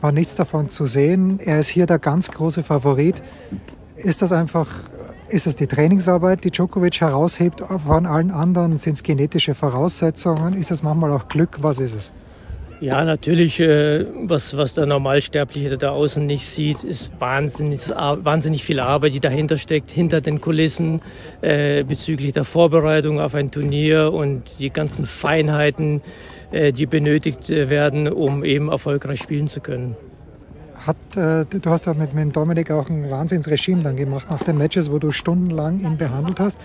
war 0.00 0.12
nichts 0.12 0.36
davon 0.36 0.68
zu 0.68 0.86
sehen. 0.86 1.40
Er 1.40 1.58
ist 1.58 1.68
hier 1.68 1.86
der 1.86 1.98
ganz 1.98 2.30
große 2.30 2.62
Favorit. 2.62 3.22
Ist 3.96 4.22
das 4.22 4.32
einfach, 4.32 4.68
ist 5.28 5.46
es 5.46 5.56
die 5.56 5.66
Trainingsarbeit, 5.66 6.44
die 6.44 6.50
Djokovic 6.50 7.00
heraushebt 7.00 7.60
von 7.60 8.06
allen 8.06 8.30
anderen? 8.30 8.78
Sind 8.78 8.94
es 8.94 9.02
genetische 9.02 9.54
Voraussetzungen? 9.54 10.54
Ist 10.54 10.70
es 10.70 10.82
manchmal 10.82 11.12
auch 11.12 11.28
Glück? 11.28 11.58
Was 11.60 11.80
ist 11.80 11.94
es? 11.94 12.12
Ja, 12.80 13.04
natürlich, 13.04 13.58
äh, 13.58 14.06
was, 14.22 14.56
was 14.56 14.74
der 14.74 14.86
Normalsterbliche 14.86 15.76
da 15.76 15.90
außen 15.90 16.24
nicht 16.24 16.46
sieht, 16.46 16.84
ist 16.84 17.10
wahnsinnig, 17.20 17.88
wahnsinnig 17.88 18.62
viel 18.62 18.78
Arbeit, 18.78 19.14
die 19.14 19.20
dahinter 19.20 19.58
steckt, 19.58 19.90
hinter 19.90 20.20
den 20.20 20.40
Kulissen 20.40 21.02
äh, 21.40 21.82
bezüglich 21.82 22.34
der 22.34 22.44
Vorbereitung 22.44 23.20
auf 23.20 23.34
ein 23.34 23.50
Turnier 23.50 24.12
und 24.12 24.42
die 24.60 24.70
ganzen 24.70 25.06
Feinheiten, 25.06 26.02
äh, 26.52 26.72
die 26.72 26.86
benötigt 26.86 27.48
werden, 27.48 28.06
um 28.06 28.44
eben 28.44 28.68
erfolgreich 28.68 29.20
spielen 29.20 29.48
zu 29.48 29.60
können. 29.60 29.96
Hat, 30.86 30.96
du 31.14 31.44
hast 31.66 31.86
ja 31.86 31.94
mit, 31.94 32.14
mit 32.14 32.34
Dominik 32.36 32.70
auch 32.70 32.88
ein 32.88 33.10
Wahnsinnsregime 33.10 33.82
dann 33.82 33.96
gemacht 33.96 34.30
nach 34.30 34.44
den 34.44 34.56
Matches, 34.56 34.90
wo 34.90 35.00
du 35.00 35.10
stundenlang 35.10 35.80
ihn 35.80 35.96
behandelt 35.96 36.38
hast. 36.38 36.56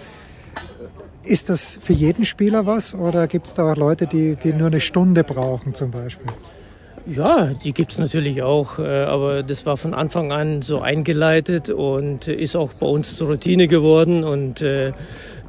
Ist 1.25 1.49
das 1.49 1.77
für 1.81 1.93
jeden 1.93 2.25
Spieler 2.25 2.65
was 2.65 2.93
oder 2.93 3.27
gibt 3.27 3.47
es 3.47 3.53
da 3.53 3.71
auch 3.71 3.77
Leute, 3.77 4.07
die, 4.07 4.35
die 4.35 4.51
nur 4.51 4.67
eine 4.67 4.81
Stunde 4.81 5.23
brauchen 5.23 5.73
zum 5.73 5.91
Beispiel? 5.91 6.27
Ja, 7.05 7.51
die 7.53 7.73
gibt 7.73 7.91
es 7.91 7.97
natürlich 7.97 8.43
auch, 8.43 8.79
äh, 8.79 9.03
aber 9.03 9.43
das 9.43 9.65
war 9.65 9.75
von 9.75 9.93
Anfang 9.93 10.31
an 10.31 10.61
so 10.61 10.79
eingeleitet 10.79 11.69
und 11.69 12.29
ist 12.29 12.55
auch 12.55 12.73
bei 12.73 12.85
uns 12.85 13.17
zur 13.17 13.27
Routine 13.27 13.67
geworden 13.67 14.23
und 14.23 14.61
äh, 14.61 14.93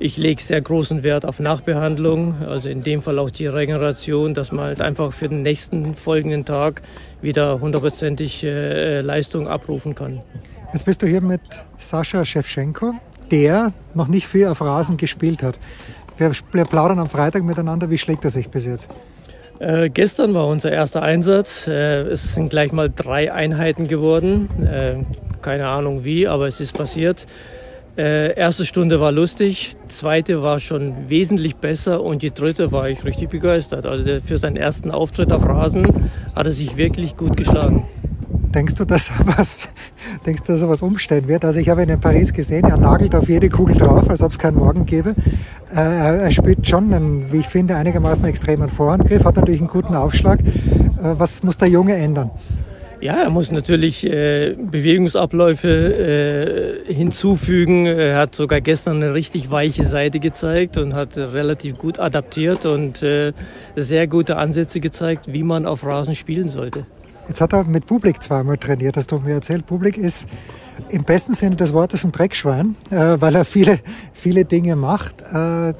ich 0.00 0.16
lege 0.16 0.42
sehr 0.42 0.60
großen 0.60 1.04
Wert 1.04 1.24
auf 1.24 1.38
Nachbehandlung, 1.38 2.42
also 2.42 2.68
in 2.68 2.82
dem 2.82 3.02
Fall 3.02 3.20
auch 3.20 3.30
die 3.30 3.46
Regeneration, 3.46 4.34
dass 4.34 4.50
man 4.50 4.64
halt 4.64 4.80
einfach 4.80 5.12
für 5.12 5.28
den 5.28 5.42
nächsten 5.42 5.94
folgenden 5.94 6.44
Tag 6.44 6.82
wieder 7.22 7.60
hundertprozentig 7.60 8.42
äh, 8.42 9.00
Leistung 9.00 9.46
abrufen 9.46 9.94
kann. 9.94 10.22
Jetzt 10.72 10.86
bist 10.86 11.02
du 11.02 11.06
hier 11.06 11.20
mit 11.20 11.40
Sascha 11.78 12.24
Shevchenko, 12.24 12.94
der 13.30 13.72
noch 13.94 14.08
nicht 14.08 14.26
viel 14.26 14.46
auf 14.46 14.60
Rasen 14.60 14.96
gespielt 14.96 15.42
hat. 15.42 15.58
Wir 16.16 16.64
plaudern 16.64 16.98
am 16.98 17.08
Freitag 17.08 17.42
miteinander. 17.42 17.90
Wie 17.90 17.98
schlägt 17.98 18.24
er 18.24 18.30
sich 18.30 18.48
bis 18.48 18.66
jetzt? 18.66 18.88
Äh, 19.58 19.90
gestern 19.90 20.34
war 20.34 20.46
unser 20.46 20.72
erster 20.72 21.02
Einsatz. 21.02 21.68
Äh, 21.68 22.02
es 22.02 22.34
sind 22.34 22.50
gleich 22.50 22.72
mal 22.72 22.90
drei 22.94 23.32
Einheiten 23.32 23.88
geworden. 23.88 24.48
Äh, 24.64 24.96
keine 25.42 25.68
Ahnung 25.68 26.04
wie, 26.04 26.26
aber 26.26 26.48
es 26.48 26.60
ist 26.60 26.76
passiert. 26.76 27.26
Äh, 27.96 28.34
erste 28.36 28.64
Stunde 28.64 28.98
war 28.98 29.12
lustig, 29.12 29.76
zweite 29.86 30.42
war 30.42 30.58
schon 30.58 31.08
wesentlich 31.08 31.54
besser 31.54 32.02
und 32.02 32.22
die 32.22 32.32
dritte 32.32 32.72
war 32.72 32.88
ich 32.88 33.04
richtig 33.04 33.28
begeistert. 33.28 33.86
Also 33.86 34.20
für 34.20 34.36
seinen 34.36 34.56
ersten 34.56 34.90
Auftritt 34.90 35.32
auf 35.32 35.46
Rasen 35.46 36.10
hat 36.34 36.46
er 36.46 36.52
sich 36.52 36.76
wirklich 36.76 37.16
gut 37.16 37.36
geschlagen. 37.36 37.86
Denkst 38.54 38.76
du, 38.76 38.84
dass 38.84 39.10
er 39.18 39.26
was, 39.36 39.68
denkst 40.24 40.42
du, 40.42 40.52
dass 40.52 40.62
er 40.62 40.68
was 40.68 40.82
umstellen 40.82 41.26
wird? 41.26 41.44
Also 41.44 41.58
ich 41.58 41.68
habe 41.68 41.82
ihn 41.82 41.88
in 41.88 42.00
Paris 42.00 42.32
gesehen, 42.32 42.64
er 42.64 42.76
nagelt 42.76 43.14
auf 43.14 43.28
jede 43.28 43.48
Kugel 43.48 43.76
drauf, 43.76 44.08
als 44.08 44.22
ob 44.22 44.30
es 44.30 44.38
keinen 44.38 44.56
Morgen 44.56 44.86
gäbe. 44.86 45.14
Äh, 45.74 45.78
er 45.78 46.30
spielt 46.30 46.66
schon 46.66 46.94
einen, 46.94 47.32
wie 47.32 47.38
ich 47.38 47.48
finde, 47.48 47.76
einigermaßen 47.76 48.24
extremen 48.26 48.68
Vorhandgriff, 48.68 49.24
hat 49.24 49.36
natürlich 49.36 49.60
einen 49.60 49.70
guten 49.70 49.96
Aufschlag. 49.96 50.40
Äh, 50.40 50.44
was 51.00 51.42
muss 51.42 51.56
der 51.56 51.68
Junge 51.68 51.94
ändern? 51.94 52.30
Ja, 53.00 53.24
er 53.24 53.28
muss 53.28 53.50
natürlich 53.50 54.06
äh, 54.06 54.54
Bewegungsabläufe 54.56 56.84
äh, 56.88 56.94
hinzufügen. 56.94 57.84
Er 57.84 58.16
hat 58.16 58.34
sogar 58.34 58.60
gestern 58.60 59.02
eine 59.02 59.12
richtig 59.12 59.50
weiche 59.50 59.84
Seite 59.84 60.20
gezeigt 60.20 60.78
und 60.78 60.94
hat 60.94 61.18
relativ 61.18 61.76
gut 61.76 61.98
adaptiert 61.98 62.64
und 62.64 63.02
äh, 63.02 63.32
sehr 63.76 64.06
gute 64.06 64.36
Ansätze 64.36 64.80
gezeigt, 64.80 65.30
wie 65.30 65.42
man 65.42 65.66
auf 65.66 65.84
Rasen 65.84 66.14
spielen 66.14 66.48
sollte. 66.48 66.86
Jetzt 67.28 67.40
hat 67.40 67.52
er 67.52 67.64
mit 67.64 67.86
Publik 67.86 68.22
zweimal 68.22 68.58
trainiert, 68.58 68.96
hast 68.96 69.10
du 69.10 69.18
mir 69.18 69.34
erzählt. 69.34 69.66
Publik 69.66 69.96
ist 69.96 70.28
im 70.90 71.04
besten 71.04 71.34
Sinne 71.34 71.56
des 71.56 71.72
Wortes 71.72 72.04
ein 72.04 72.12
Dreckschwein, 72.12 72.76
äh, 72.90 73.16
weil 73.20 73.34
er 73.34 73.44
viele, 73.44 73.80
viele 74.12 74.44
Dinge 74.44 74.76
macht. 74.76 75.22
Äh, 75.32 75.72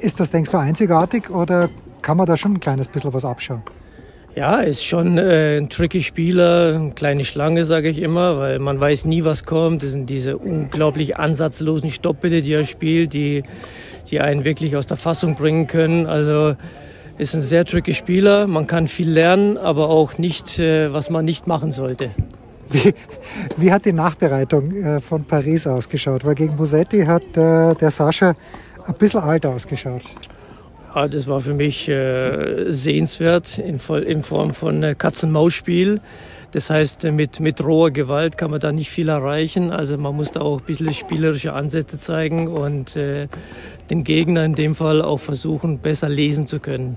ist 0.00 0.20
das, 0.20 0.30
denkst 0.30 0.50
du, 0.50 0.58
einzigartig 0.58 1.30
oder 1.30 1.70
kann 2.02 2.18
man 2.18 2.26
da 2.26 2.36
schon 2.36 2.54
ein 2.54 2.60
kleines 2.60 2.88
bisschen 2.88 3.14
was 3.14 3.24
abschauen? 3.24 3.62
Ja, 4.36 4.56
ist 4.56 4.84
schon 4.84 5.16
äh, 5.16 5.58
ein 5.58 5.70
tricky 5.70 6.02
Spieler, 6.02 6.74
eine 6.74 6.90
kleine 6.90 7.24
Schlange, 7.24 7.64
sage 7.64 7.88
ich 7.88 8.02
immer, 8.02 8.38
weil 8.38 8.58
man 8.58 8.80
weiß 8.80 9.04
nie, 9.04 9.24
was 9.24 9.44
kommt. 9.44 9.84
Das 9.84 9.92
sind 9.92 10.10
diese 10.10 10.36
unglaublich 10.36 11.16
ansatzlosen 11.16 11.90
Stoppbälle, 11.90 12.42
die 12.42 12.52
er 12.52 12.64
spielt, 12.64 13.12
die, 13.12 13.44
die 14.10 14.20
einen 14.20 14.44
wirklich 14.44 14.76
aus 14.76 14.88
der 14.88 14.96
Fassung 14.96 15.36
bringen 15.36 15.68
können. 15.68 16.06
Also 16.06 16.56
ist 17.18 17.34
ein 17.34 17.40
sehr 17.40 17.64
tricky 17.64 17.94
Spieler. 17.94 18.46
Man 18.46 18.66
kann 18.66 18.86
viel 18.88 19.10
lernen, 19.10 19.56
aber 19.56 19.88
auch 19.88 20.18
nicht, 20.18 20.58
äh, 20.58 20.92
was 20.92 21.10
man 21.10 21.24
nicht 21.24 21.46
machen 21.46 21.72
sollte. 21.72 22.10
Wie, 22.70 22.94
wie 23.56 23.72
hat 23.72 23.84
die 23.84 23.92
Nachbereitung 23.92 24.74
äh, 24.74 25.00
von 25.00 25.24
Paris 25.24 25.66
ausgeschaut? 25.66 26.24
Weil 26.24 26.34
gegen 26.34 26.56
Musetti 26.56 27.04
hat 27.04 27.22
äh, 27.36 27.74
der 27.74 27.90
Sascha 27.90 28.34
ein 28.86 28.94
bisschen 28.94 29.20
alt 29.20 29.46
ausgeschaut. 29.46 30.02
Ja, 30.94 31.08
das 31.08 31.26
war 31.26 31.40
für 31.40 31.54
mich 31.54 31.90
sehenswert 32.68 33.58
in, 33.58 33.80
Form 33.80 34.54
von 34.54 34.94
Katz-und-Maus-Spiel. 34.96 36.00
Das 36.54 36.70
heißt, 36.70 37.02
mit, 37.02 37.40
mit 37.40 37.64
roher 37.64 37.90
Gewalt 37.90 38.38
kann 38.38 38.52
man 38.52 38.60
da 38.60 38.70
nicht 38.70 38.88
viel 38.88 39.08
erreichen. 39.08 39.72
Also 39.72 39.98
man 39.98 40.14
muss 40.14 40.30
da 40.30 40.40
auch 40.42 40.60
ein 40.60 40.64
bisschen 40.64 40.94
spielerische 40.94 41.52
Ansätze 41.52 41.98
zeigen 41.98 42.46
und 42.46 42.94
äh, 42.94 43.26
den 43.90 44.04
Gegner 44.04 44.44
in 44.44 44.54
dem 44.54 44.76
Fall 44.76 45.02
auch 45.02 45.18
versuchen, 45.18 45.80
besser 45.80 46.08
lesen 46.08 46.46
zu 46.46 46.60
können. 46.60 46.96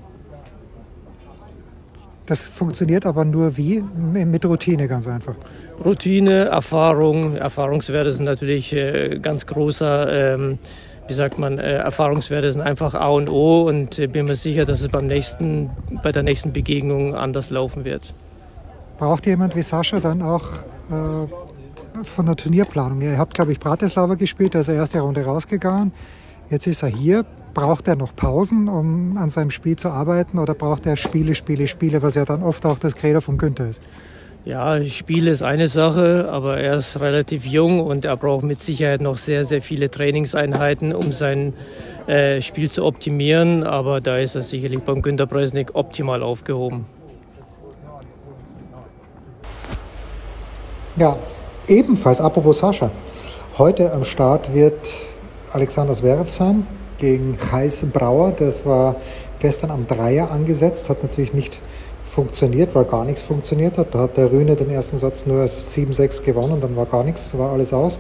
Das 2.28 2.48
funktioniert 2.48 3.08
aber 3.08 3.26
nur 3.26 3.58
wie? 3.58 3.82
Mit 3.82 4.46
Routine 4.46 4.88
ganz 4.88 5.08
einfach. 5.08 5.34
Routine, 5.84 6.46
Erfahrung. 6.46 7.36
Erfahrungswerte 7.36 8.12
sind 8.12 8.26
natürlich 8.26 8.74
äh, 8.74 9.18
ganz 9.20 9.48
großer, 9.48 10.36
ähm, 10.36 10.60
wie 11.08 11.14
sagt 11.14 11.40
man, 11.40 11.58
äh, 11.58 11.78
Erfahrungswerte 11.78 12.52
sind 12.52 12.62
einfach 12.62 12.94
A 12.94 13.08
und 13.08 13.28
O 13.28 13.64
und 13.64 13.98
äh, 13.98 14.06
bin 14.06 14.26
mir 14.26 14.36
sicher, 14.36 14.66
dass 14.66 14.82
es 14.82 14.90
beim 14.90 15.08
nächsten, 15.08 15.72
bei 16.04 16.12
der 16.12 16.22
nächsten 16.22 16.54
Begegnung 16.54 17.16
anders 17.16 17.50
laufen 17.50 17.86
wird 17.86 18.14
braucht 18.98 19.26
jemand 19.26 19.56
wie 19.56 19.62
Sascha 19.62 20.00
dann 20.00 20.22
auch 20.22 20.44
äh, 20.90 22.04
von 22.04 22.26
der 22.26 22.36
Turnierplanung. 22.36 23.02
Er 23.02 23.18
hat, 23.18 23.34
glaube 23.34 23.52
ich, 23.52 23.60
Bratislava 23.60 24.16
gespielt, 24.16 24.56
da 24.56 24.60
ist 24.60 24.68
er 24.68 24.76
erste 24.76 25.00
Runde 25.00 25.24
rausgegangen. 25.24 25.92
Jetzt 26.50 26.68
ist 26.68 26.84
er 26.84 26.90
hier. 26.90 27.26
Braucht 27.54 27.88
er 27.88 27.96
noch 27.96 28.16
Pausen, 28.16 28.70
um 28.70 29.18
an 29.18 29.30
seinem 29.30 29.50
Spiel 29.50 29.76
zu 29.78 29.90
arbeiten 29.90 30.38
oder 30.38 30.54
braucht 30.54 30.86
er 30.86 30.96
Spiele, 30.96 31.34
Spiele, 31.34 31.68
Spiele, 31.68 32.04
was 32.04 32.14
ja 32.14 32.24
dann 32.24 32.44
oft 32.44 32.66
auch 32.66 32.78
das 32.78 32.96
Credo 32.96 33.20
von 33.20 33.38
Günther 33.38 33.70
ist? 33.70 33.82
Ja, 34.46 34.82
Spiel 34.86 35.28
ist 35.28 35.42
eine 35.42 35.68
Sache, 35.68 36.30
aber 36.32 36.60
er 36.60 36.76
ist 36.76 37.00
relativ 37.02 37.46
jung 37.46 37.82
und 37.82 38.06
er 38.06 38.16
braucht 38.16 38.44
mit 38.44 38.62
Sicherheit 38.62 39.02
noch 39.02 39.18
sehr, 39.18 39.44
sehr 39.44 39.62
viele 39.62 39.90
Trainingseinheiten, 39.90 40.94
um 40.94 41.12
sein 41.12 41.54
äh, 42.06 42.40
Spiel 42.42 42.72
zu 42.72 42.86
optimieren. 42.86 43.64
Aber 43.64 44.00
da 44.00 44.20
ist 44.20 44.36
er 44.36 44.44
sicherlich 44.44 44.80
beim 44.82 45.02
Günter 45.02 45.26
Bresnik 45.26 45.72
optimal 45.74 46.24
aufgehoben. 46.24 46.86
Ja, 50.98 51.16
ebenfalls, 51.68 52.20
apropos 52.20 52.58
Sascha. 52.58 52.90
Heute 53.60 53.94
am 53.94 54.04
Start 54.04 54.52
wird 54.56 54.96
Alexander 55.54 55.94
Zverev 55.94 56.28
sein 56.28 56.66
gegen 56.98 57.38
Heiß 57.52 57.86
Brauer. 57.94 58.32
Das 58.32 58.66
war 58.66 58.96
gestern 59.38 59.70
am 59.70 59.86
Dreier 59.86 60.32
angesetzt, 60.32 60.90
hat 60.90 61.04
natürlich 61.04 61.36
nicht 61.36 61.60
funktioniert, 62.10 62.74
weil 62.74 62.86
gar 62.86 63.06
nichts 63.06 63.22
funktioniert 63.22 63.78
hat. 63.78 63.94
Da 63.94 64.00
hat 64.00 64.18
der 64.18 64.32
Rühne 64.32 64.56
den 64.56 64.72
ersten 64.72 64.98
Satz 64.98 65.28
nur 65.28 65.44
7-6 65.44 66.24
gewonnen, 66.24 66.60
dann 66.62 66.76
war 66.76 66.88
gar 66.88 67.04
nichts, 67.04 67.38
war 67.38 67.52
alles 67.52 67.74
aus. 67.74 68.00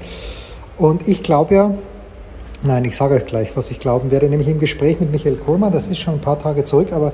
Und 0.79 1.07
ich 1.07 1.21
glaube 1.21 1.53
ja, 1.53 1.71
nein, 2.63 2.83
ich 2.83 2.97
sage 2.97 3.13
euch 3.13 3.27
gleich, 3.27 3.55
was 3.55 3.69
ich 3.69 3.79
glauben 3.79 4.09
werde, 4.09 4.27
nämlich 4.27 4.47
im 4.47 4.57
Gespräch 4.57 4.99
mit 4.99 5.11
Michael 5.11 5.35
Kohlmann, 5.35 5.71
das 5.71 5.85
ist 5.85 5.99
schon 5.99 6.15
ein 6.15 6.21
paar 6.21 6.39
Tage 6.39 6.63
zurück, 6.63 6.91
aber 6.91 7.13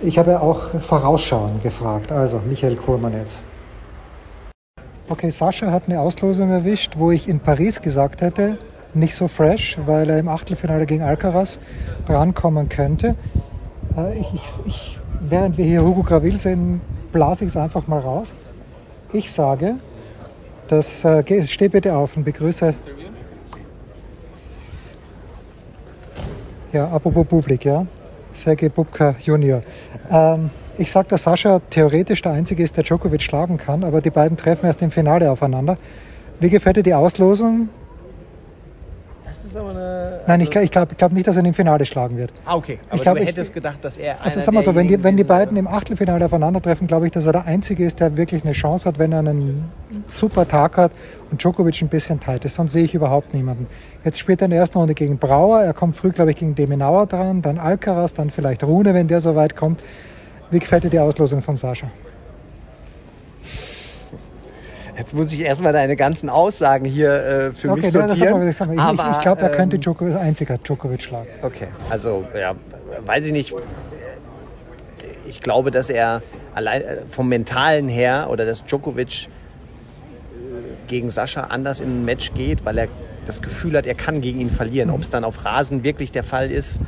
ich 0.00 0.18
habe 0.18 0.30
ja 0.30 0.40
auch 0.40 0.80
Vorausschauen 0.80 1.62
gefragt. 1.62 2.12
Also, 2.12 2.40
Michael 2.48 2.76
Kohlmann 2.76 3.12
jetzt. 3.12 3.40
Okay, 5.10 5.30
Sascha 5.30 5.70
hat 5.70 5.84
eine 5.86 6.00
Auslosung 6.00 6.50
erwischt, 6.50 6.98
wo 6.98 7.10
ich 7.10 7.28
in 7.28 7.40
Paris 7.40 7.80
gesagt 7.80 8.20
hätte, 8.20 8.58
nicht 8.92 9.14
so 9.14 9.26
fresh, 9.26 9.78
weil 9.86 10.10
er 10.10 10.18
im 10.18 10.28
Achtelfinale 10.28 10.84
gegen 10.84 11.02
Alcaraz 11.02 11.58
drankommen 12.04 12.68
könnte. 12.68 13.14
Äh, 13.96 14.18
ich, 14.18 14.34
ich, 14.34 14.66
ich, 14.66 14.98
während 15.20 15.56
wir 15.56 15.64
hier 15.64 15.82
Hugo 15.82 16.02
Gravil 16.02 16.36
sehen, 16.36 16.82
blase 17.10 17.44
ich 17.44 17.48
es 17.48 17.56
einfach 17.56 17.86
mal 17.86 18.00
raus. 18.00 18.34
Ich 19.14 19.32
sage, 19.32 19.76
das, 20.66 21.02
äh, 21.06 21.42
steh 21.46 21.68
bitte 21.68 21.96
auf 21.96 22.14
und 22.18 22.24
begrüße. 22.24 22.74
Ja, 26.74 26.86
apropos 26.88 27.26
Publik, 27.26 27.64
ja. 27.64 27.86
Sergei 28.32 28.68
Bubka 28.68 29.14
Junior. 29.24 29.62
Ähm, 30.10 30.50
ich 30.78 30.90
sage, 30.90 31.08
dass 31.08 31.24
Sascha 31.24 31.60
theoretisch 31.70 32.22
der 32.22 32.32
Einzige 32.32 32.62
ist, 32.62 32.76
der 32.76 32.84
Djokovic 32.84 33.22
schlagen 33.22 33.58
kann, 33.58 33.84
aber 33.84 34.00
die 34.00 34.10
beiden 34.10 34.36
treffen 34.36 34.66
erst 34.66 34.82
im 34.82 34.90
Finale 34.90 35.30
aufeinander. 35.30 35.76
Wie 36.40 36.50
gefällt 36.50 36.76
dir 36.76 36.82
die 36.82 36.94
Auslosung? 36.94 37.68
Das 39.24 39.44
ist 39.44 39.56
aber 39.56 39.70
eine. 39.70 39.80
Also 39.80 40.24
Nein, 40.26 40.40
ich, 40.40 40.56
ich 40.56 40.70
glaube 40.70 40.94
glaub 40.94 41.12
nicht, 41.12 41.26
dass 41.26 41.36
er 41.36 41.44
im 41.44 41.52
Finale 41.52 41.84
schlagen 41.84 42.16
wird. 42.16 42.32
Ah, 42.46 42.56
okay. 42.56 42.78
Aber 42.88 42.96
ich 42.96 43.02
glaub, 43.02 43.16
du 43.16 43.22
ich, 43.22 43.28
hättest 43.28 43.52
gedacht, 43.52 43.84
dass 43.84 43.98
er. 43.98 44.24
Also 44.24 44.40
sag 44.40 44.54
mal 44.54 44.64
so, 44.64 44.74
wenn 44.74 44.88
die, 44.88 45.02
wenn 45.02 45.16
die 45.16 45.24
beiden 45.24 45.56
im 45.56 45.66
Achtelfinale 45.66 46.24
aufeinandertreffen, 46.24 46.86
glaube 46.86 47.06
ich, 47.06 47.12
dass 47.12 47.26
er 47.26 47.32
der 47.32 47.44
Einzige 47.44 47.84
ist, 47.84 48.00
der 48.00 48.16
wirklich 48.16 48.44
eine 48.44 48.52
Chance 48.52 48.88
hat, 48.88 48.98
wenn 48.98 49.12
er 49.12 49.18
einen 49.18 49.64
super 50.06 50.48
Tag 50.48 50.78
hat 50.78 50.92
und 51.30 51.42
Djokovic 51.42 51.82
ein 51.82 51.88
bisschen 51.88 52.20
tight 52.20 52.44
ist. 52.46 52.54
Sonst 52.54 52.72
sehe 52.72 52.84
ich 52.84 52.94
überhaupt 52.94 53.34
niemanden. 53.34 53.66
Jetzt 54.04 54.18
spielt 54.18 54.40
er 54.40 54.46
in 54.46 54.52
der 54.52 54.60
ersten 54.60 54.78
Runde 54.78 54.94
gegen 54.94 55.18
Brauer. 55.18 55.60
Er 55.60 55.74
kommt 55.74 55.96
früh, 55.96 56.10
glaube 56.10 56.30
ich, 56.30 56.38
gegen 56.38 56.54
Demenauer 56.54 57.06
dran, 57.06 57.42
dann 57.42 57.58
Alcaraz, 57.58 58.14
dann 58.14 58.30
vielleicht 58.30 58.64
Rune, 58.64 58.94
wenn 58.94 59.08
der 59.08 59.20
so 59.20 59.36
weit 59.36 59.56
kommt. 59.56 59.80
Wie 60.50 60.58
gefällt 60.58 60.84
dir 60.84 60.90
die 60.90 60.98
Auslosung 60.98 61.42
von 61.42 61.56
Sascha? 61.56 61.90
Jetzt 64.96 65.14
muss 65.14 65.32
ich 65.32 65.40
erstmal 65.40 65.72
deine 65.72 65.94
ganzen 65.94 66.28
Aussagen 66.28 66.84
hier 66.84 67.12
äh, 67.12 67.52
für 67.52 67.70
okay, 67.70 67.82
mich 67.82 67.92
sortieren. 67.92 68.18
Ja, 68.76 68.92
ich, 68.92 68.98
ich, 68.98 69.16
ich 69.16 69.20
glaube, 69.20 69.42
er 69.42 69.50
könnte 69.50 69.76
ähm, 69.76 69.82
Djokovic, 69.82 70.16
einziger 70.16 70.58
Djokovic 70.58 71.02
schlagen. 71.02 71.28
Okay, 71.42 71.68
also 71.88 72.24
ja, 72.36 72.54
weiß 73.06 73.26
ich 73.26 73.32
nicht. 73.32 73.54
ich 75.28 75.40
glaube, 75.40 75.70
dass 75.70 75.88
er 75.88 76.20
allein 76.52 76.82
äh, 76.82 76.96
vom 77.06 77.28
Mentalen 77.28 77.88
her 77.88 78.28
oder 78.28 78.44
dass 78.44 78.64
Djokovic 78.64 79.26
äh, 79.26 79.28
gegen 80.88 81.10
Sascha 81.10 81.42
anders 81.42 81.78
in 81.78 82.00
ein 82.00 82.04
Match 82.04 82.34
geht, 82.34 82.64
weil 82.64 82.78
er 82.78 82.88
das 83.24 83.40
Gefühl 83.40 83.76
hat, 83.76 83.86
er 83.86 83.94
kann 83.94 84.20
gegen 84.20 84.40
ihn 84.40 84.50
verlieren. 84.50 84.90
Ob 84.90 85.02
es 85.02 85.10
dann 85.10 85.22
auf 85.22 85.44
Rasen 85.44 85.84
wirklich 85.84 86.10
der 86.10 86.24
Fall 86.24 86.50
ist, 86.50 86.80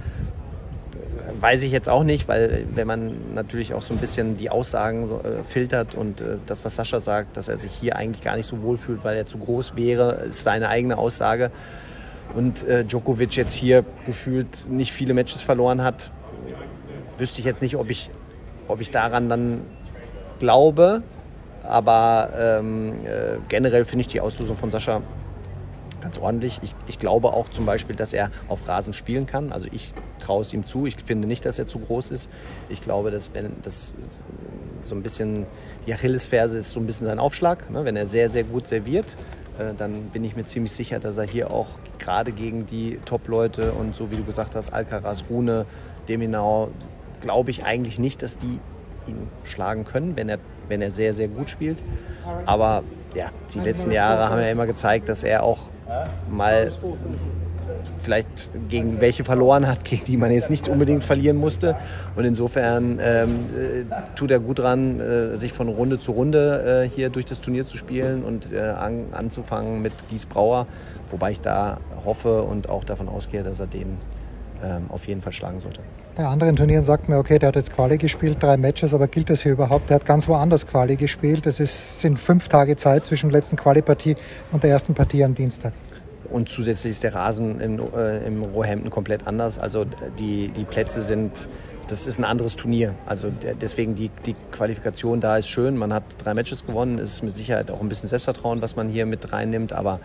weiß 1.40 1.62
ich 1.62 1.72
jetzt 1.72 1.88
auch 1.88 2.04
nicht, 2.04 2.28
weil 2.28 2.66
wenn 2.74 2.86
man 2.86 3.34
natürlich 3.34 3.74
auch 3.74 3.82
so 3.82 3.94
ein 3.94 3.98
bisschen 3.98 4.36
die 4.36 4.50
Aussagen 4.50 5.06
so, 5.06 5.20
äh, 5.20 5.42
filtert 5.42 5.94
und 5.94 6.20
äh, 6.20 6.36
das, 6.46 6.64
was 6.64 6.76
Sascha 6.76 7.00
sagt, 7.00 7.36
dass 7.36 7.48
er 7.48 7.56
sich 7.56 7.72
hier 7.72 7.96
eigentlich 7.96 8.22
gar 8.22 8.36
nicht 8.36 8.46
so 8.46 8.62
wohl 8.62 8.76
fühlt, 8.76 9.04
weil 9.04 9.16
er 9.16 9.26
zu 9.26 9.38
groß 9.38 9.76
wäre, 9.76 10.12
ist 10.28 10.44
seine 10.44 10.68
eigene 10.68 10.98
Aussage. 10.98 11.50
Und 12.34 12.64
äh, 12.64 12.84
Djokovic 12.84 13.36
jetzt 13.36 13.54
hier 13.54 13.84
gefühlt 14.06 14.68
nicht 14.68 14.92
viele 14.92 15.14
Matches 15.14 15.42
verloren 15.42 15.82
hat, 15.82 16.12
wüsste 17.18 17.40
ich 17.40 17.44
jetzt 17.44 17.62
nicht, 17.62 17.76
ob 17.76 17.90
ich, 17.90 18.10
ob 18.68 18.80
ich 18.80 18.90
daran 18.90 19.28
dann 19.28 19.62
glaube. 20.38 21.02
Aber 21.64 22.30
ähm, 22.38 22.94
äh, 23.04 23.38
generell 23.48 23.84
finde 23.84 24.02
ich 24.02 24.08
die 24.08 24.20
Auslösung 24.20 24.56
von 24.56 24.70
Sascha 24.70 25.02
ganz 26.00 26.18
ordentlich. 26.18 26.60
Ich, 26.62 26.74
ich, 26.86 26.98
glaube 26.98 27.32
auch 27.32 27.48
zum 27.48 27.66
Beispiel, 27.66 27.96
dass 27.96 28.12
er 28.12 28.30
auf 28.48 28.66
Rasen 28.66 28.92
spielen 28.92 29.26
kann. 29.26 29.52
Also 29.52 29.66
ich 29.70 29.92
traue 30.18 30.42
es 30.42 30.52
ihm 30.52 30.66
zu. 30.66 30.86
Ich 30.86 30.96
finde 30.96 31.26
nicht, 31.26 31.44
dass 31.44 31.58
er 31.58 31.66
zu 31.66 31.78
groß 31.78 32.10
ist. 32.10 32.30
Ich 32.68 32.80
glaube, 32.80 33.10
dass 33.10 33.32
wenn 33.34 33.52
das 33.62 33.94
so 34.84 34.94
ein 34.94 35.02
bisschen 35.02 35.46
die 35.86 35.94
Achillesferse 35.94 36.58
ist, 36.58 36.72
so 36.72 36.80
ein 36.80 36.86
bisschen 36.86 37.06
sein 37.06 37.18
Aufschlag. 37.18 37.70
Ne? 37.70 37.84
Wenn 37.84 37.96
er 37.96 38.06
sehr, 38.06 38.28
sehr 38.28 38.44
gut 38.44 38.66
serviert, 38.66 39.16
äh, 39.58 39.74
dann 39.76 40.10
bin 40.10 40.24
ich 40.24 40.36
mir 40.36 40.44
ziemlich 40.44 40.72
sicher, 40.72 40.98
dass 40.98 41.16
er 41.16 41.24
hier 41.24 41.50
auch 41.50 41.78
gerade 41.98 42.32
gegen 42.32 42.66
die 42.66 42.98
Top-Leute 43.04 43.72
und 43.72 43.94
so 43.94 44.10
wie 44.10 44.16
du 44.16 44.24
gesagt 44.24 44.56
hast, 44.56 44.72
Alcaraz, 44.72 45.24
Rune, 45.28 45.66
Deminau, 46.08 46.70
glaube 47.20 47.50
ich 47.50 47.64
eigentlich 47.64 47.98
nicht, 47.98 48.22
dass 48.22 48.38
die 48.38 48.58
ihn 49.06 49.28
schlagen 49.44 49.84
können, 49.84 50.16
wenn 50.16 50.28
er, 50.28 50.38
wenn 50.68 50.82
er 50.82 50.90
sehr, 50.90 51.14
sehr 51.14 51.28
gut 51.28 51.50
spielt. 51.50 51.82
Aber 52.46 52.82
ja, 53.14 53.30
die 53.54 53.60
letzten 53.60 53.90
Jahre 53.90 54.30
haben 54.30 54.40
ja 54.40 54.50
immer 54.50 54.66
gezeigt, 54.66 55.08
dass 55.08 55.24
er 55.24 55.42
auch 55.42 55.70
mal 56.30 56.70
vielleicht 58.02 58.50
gegen 58.68 59.00
welche 59.00 59.24
verloren 59.24 59.66
hat, 59.66 59.84
gegen 59.84 60.04
die 60.04 60.16
man 60.16 60.30
jetzt 60.30 60.50
nicht 60.50 60.68
unbedingt 60.68 61.04
verlieren 61.04 61.36
musste. 61.36 61.76
Und 62.16 62.24
insofern 62.24 62.98
ähm, 63.02 63.46
äh, 63.56 64.16
tut 64.16 64.30
er 64.30 64.40
gut 64.40 64.58
dran, 64.58 65.00
äh, 65.00 65.36
sich 65.36 65.52
von 65.52 65.68
Runde 65.68 65.98
zu 65.98 66.12
Runde 66.12 66.84
äh, 66.84 66.88
hier 66.88 67.10
durch 67.10 67.26
das 67.26 67.40
Turnier 67.40 67.66
zu 67.66 67.76
spielen 67.76 68.24
und 68.24 68.52
äh, 68.52 68.60
an, 68.60 69.06
anzufangen 69.12 69.82
mit 69.82 69.92
Gies 70.08 70.26
Brauer. 70.26 70.66
Wobei 71.08 71.32
ich 71.32 71.40
da 71.40 71.78
hoffe 72.04 72.42
und 72.42 72.68
auch 72.68 72.84
davon 72.84 73.08
ausgehe, 73.08 73.42
dass 73.42 73.60
er 73.60 73.66
den 73.66 73.98
ähm, 74.62 74.86
auf 74.88 75.06
jeden 75.06 75.20
Fall 75.20 75.32
schlagen 75.32 75.60
sollte. 75.60 75.80
Bei 76.16 76.26
anderen 76.26 76.56
Turnieren 76.56 76.82
sagt 76.82 77.08
man, 77.08 77.18
okay, 77.18 77.38
der 77.38 77.48
hat 77.48 77.56
jetzt 77.56 77.72
Quali 77.72 77.96
gespielt, 77.96 78.42
drei 78.42 78.56
Matches, 78.56 78.92
aber 78.92 79.06
gilt 79.06 79.30
das 79.30 79.42
hier 79.42 79.52
überhaupt? 79.52 79.90
Der 79.90 79.94
hat 79.94 80.06
ganz 80.06 80.28
woanders 80.28 80.66
Quali 80.66 80.96
gespielt. 80.96 81.46
Es 81.46 82.00
sind 82.00 82.18
fünf 82.18 82.48
Tage 82.48 82.76
Zeit 82.76 83.04
zwischen 83.04 83.30
der 83.30 83.38
letzten 83.38 83.56
Quali-Partie 83.56 84.16
und 84.50 84.62
der 84.64 84.70
ersten 84.70 84.92
Partie 84.92 85.24
am 85.24 85.34
Dienstag. 85.34 85.72
Und 86.28 86.48
zusätzlich 86.48 86.92
ist 86.92 87.04
der 87.04 87.14
Rasen 87.14 87.60
im, 87.60 87.80
äh, 87.96 88.26
im 88.26 88.42
Roehampton 88.42 88.90
komplett 88.90 89.26
anders. 89.26 89.58
Also 89.58 89.84
die, 90.18 90.48
die 90.48 90.64
Plätze 90.64 91.02
sind, 91.02 91.48
das 91.88 92.06
ist 92.06 92.18
ein 92.18 92.24
anderes 92.24 92.56
Turnier. 92.56 92.94
Also 93.06 93.32
deswegen 93.60 93.94
die, 93.94 94.10
die 94.26 94.34
Qualifikation 94.50 95.20
da 95.20 95.36
ist 95.36 95.48
schön. 95.48 95.76
Man 95.76 95.92
hat 95.92 96.04
drei 96.18 96.34
Matches 96.34 96.66
gewonnen. 96.66 96.98
Es 96.98 97.14
ist 97.14 97.22
mit 97.22 97.34
Sicherheit 97.34 97.70
auch 97.70 97.80
ein 97.80 97.88
bisschen 97.88 98.08
Selbstvertrauen, 98.08 98.62
was 98.62 98.76
man 98.76 98.88
hier 98.88 99.06
mit 99.06 99.32
reinnimmt. 99.32 99.72
Aber 99.72 100.00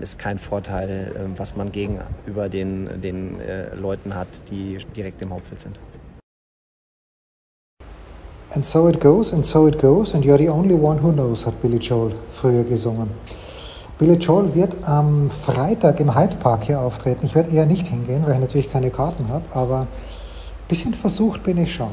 ist 0.00 0.18
kein 0.18 0.38
Vorteil, 0.38 1.12
äh, 1.14 1.38
was 1.38 1.56
man 1.56 1.72
gegenüber 1.72 2.48
den, 2.48 3.00
den 3.00 3.40
äh, 3.40 3.74
Leuten 3.74 4.14
hat, 4.14 4.28
die 4.50 4.78
direkt 4.96 5.22
im 5.22 5.30
Hauptfeld 5.30 5.60
sind. 5.60 5.80
And 8.54 8.64
so 8.64 8.88
it 8.88 9.00
goes, 9.00 9.32
and 9.32 9.44
so 9.44 9.66
it 9.66 9.80
goes, 9.80 10.14
and 10.14 10.24
you're 10.24 10.38
the 10.38 10.48
only 10.48 10.74
one 10.74 11.02
who 11.02 11.10
knows, 11.10 11.44
hat 11.44 11.60
Billy 11.60 11.78
Joel 11.78 12.12
früher 12.30 12.62
gesungen. 12.62 13.10
Billy 13.98 14.14
Joel 14.14 14.54
wird 14.54 14.76
am 14.82 15.28
Freitag 15.30 15.98
im 15.98 16.14
Hyde 16.14 16.36
Park 16.36 16.64
hier 16.64 16.80
auftreten. 16.80 17.26
Ich 17.26 17.34
werde 17.34 17.50
eher 17.50 17.66
nicht 17.66 17.88
hingehen, 17.88 18.24
weil 18.24 18.34
ich 18.34 18.40
natürlich 18.40 18.70
keine 18.70 18.90
Karten 18.90 19.28
habe, 19.28 19.44
aber 19.54 19.80
ein 19.80 19.88
bisschen 20.68 20.94
versucht 20.94 21.42
bin 21.42 21.58
ich 21.58 21.74
schon. 21.74 21.90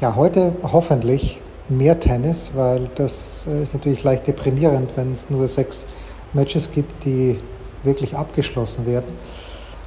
Ja, 0.00 0.14
heute 0.16 0.52
hoffentlich 0.62 1.40
mehr 1.68 2.00
Tennis, 2.00 2.52
weil 2.54 2.88
das 2.94 3.44
äh, 3.46 3.62
ist 3.62 3.74
natürlich 3.74 4.02
leicht 4.02 4.26
deprimierend, 4.26 4.90
wenn 4.96 5.12
es 5.12 5.28
nur 5.28 5.46
sechs 5.46 5.84
Matches 6.32 6.70
gibt, 6.70 7.04
die 7.04 7.38
wirklich 7.82 8.16
abgeschlossen 8.16 8.86
werden. 8.86 9.12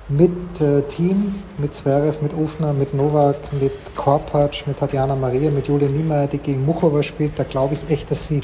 Mit 0.10 0.60
äh, 0.60 0.82
Team, 0.84 1.36
mit 1.58 1.74
Zverev, 1.74 2.22
mit 2.22 2.34
Ufner, 2.34 2.74
mit 2.74 2.94
Novak, 2.94 3.38
mit 3.60 3.72
Korpatsch, 3.96 4.68
mit 4.68 4.78
Tatjana 4.78 5.16
Maria, 5.16 5.50
mit 5.52 5.68
Jule 5.68 5.88
Niemeyer, 5.88 6.28
die 6.28 6.38
gegen 6.38 6.66
Muchova 6.66 7.02
spielt. 7.02 7.38
Da 7.38 7.44
glaube 7.44 7.76
ich 7.76 7.90
echt, 7.90 8.12
dass 8.12 8.28
sie 8.28 8.42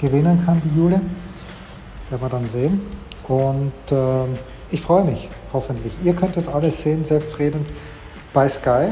gewinnen 0.00 0.42
kann, 0.44 0.60
die 0.64 0.78
Jule. 0.78 1.00
Werden 2.10 2.22
wir 2.22 2.28
dann 2.28 2.44
sehen. 2.44 2.80
Und 3.28 3.72
äh, 3.90 4.26
ich 4.70 4.80
freue 4.80 5.04
mich, 5.04 5.28
hoffentlich. 5.52 5.92
Ihr 6.02 6.14
könnt 6.14 6.36
das 6.36 6.48
alles 6.48 6.82
sehen, 6.82 7.04
selbstredend, 7.04 7.66
bei 8.32 8.48
Sky. 8.48 8.88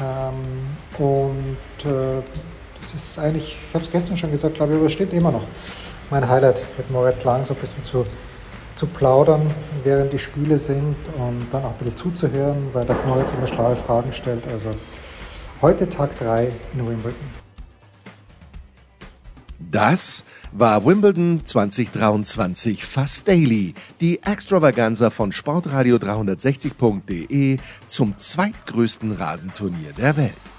Ähm, 0.00 0.76
und 0.98 1.90
äh, 1.90 2.22
das 2.80 2.94
ist 2.94 3.18
eigentlich, 3.18 3.56
ich 3.68 3.74
habe 3.74 3.84
es 3.84 3.90
gestern 3.90 4.16
schon 4.16 4.30
gesagt, 4.30 4.54
glaube 4.54 4.72
ich, 4.72 4.78
aber 4.78 4.86
es 4.86 4.92
stimmt 4.92 5.12
immer 5.12 5.30
noch. 5.30 5.42
Mein 6.10 6.28
Highlight 6.28 6.64
mit 6.76 6.90
Moritz 6.90 7.22
Lang 7.22 7.44
so 7.44 7.54
ein 7.54 7.60
bisschen 7.60 7.84
zu, 7.84 8.04
zu 8.74 8.86
plaudern, 8.86 9.48
während 9.84 10.12
die 10.12 10.18
Spiele 10.18 10.58
sind 10.58 10.96
und 11.16 11.46
dann 11.52 11.64
auch 11.64 11.70
ein 11.70 11.78
bisschen 11.78 11.96
zuzuhören, 11.96 12.68
weil 12.72 12.84
der 12.84 12.96
Moritz 13.06 13.30
immer 13.30 13.46
schlaue 13.46 13.76
Fragen 13.76 14.12
stellt. 14.12 14.44
Also 14.48 14.70
heute 15.62 15.88
Tag 15.88 16.18
3 16.18 16.48
in 16.74 16.80
Wimbledon. 16.80 17.14
Das 19.70 20.24
war 20.50 20.84
Wimbledon 20.84 21.42
2023 21.44 22.84
Fast 22.84 23.28
Daily, 23.28 23.74
die 24.00 24.20
Extravaganza 24.20 25.10
von 25.10 25.30
Sportradio360.de 25.30 27.58
zum 27.86 28.18
zweitgrößten 28.18 29.12
Rasenturnier 29.12 29.92
der 29.96 30.16
Welt. 30.16 30.49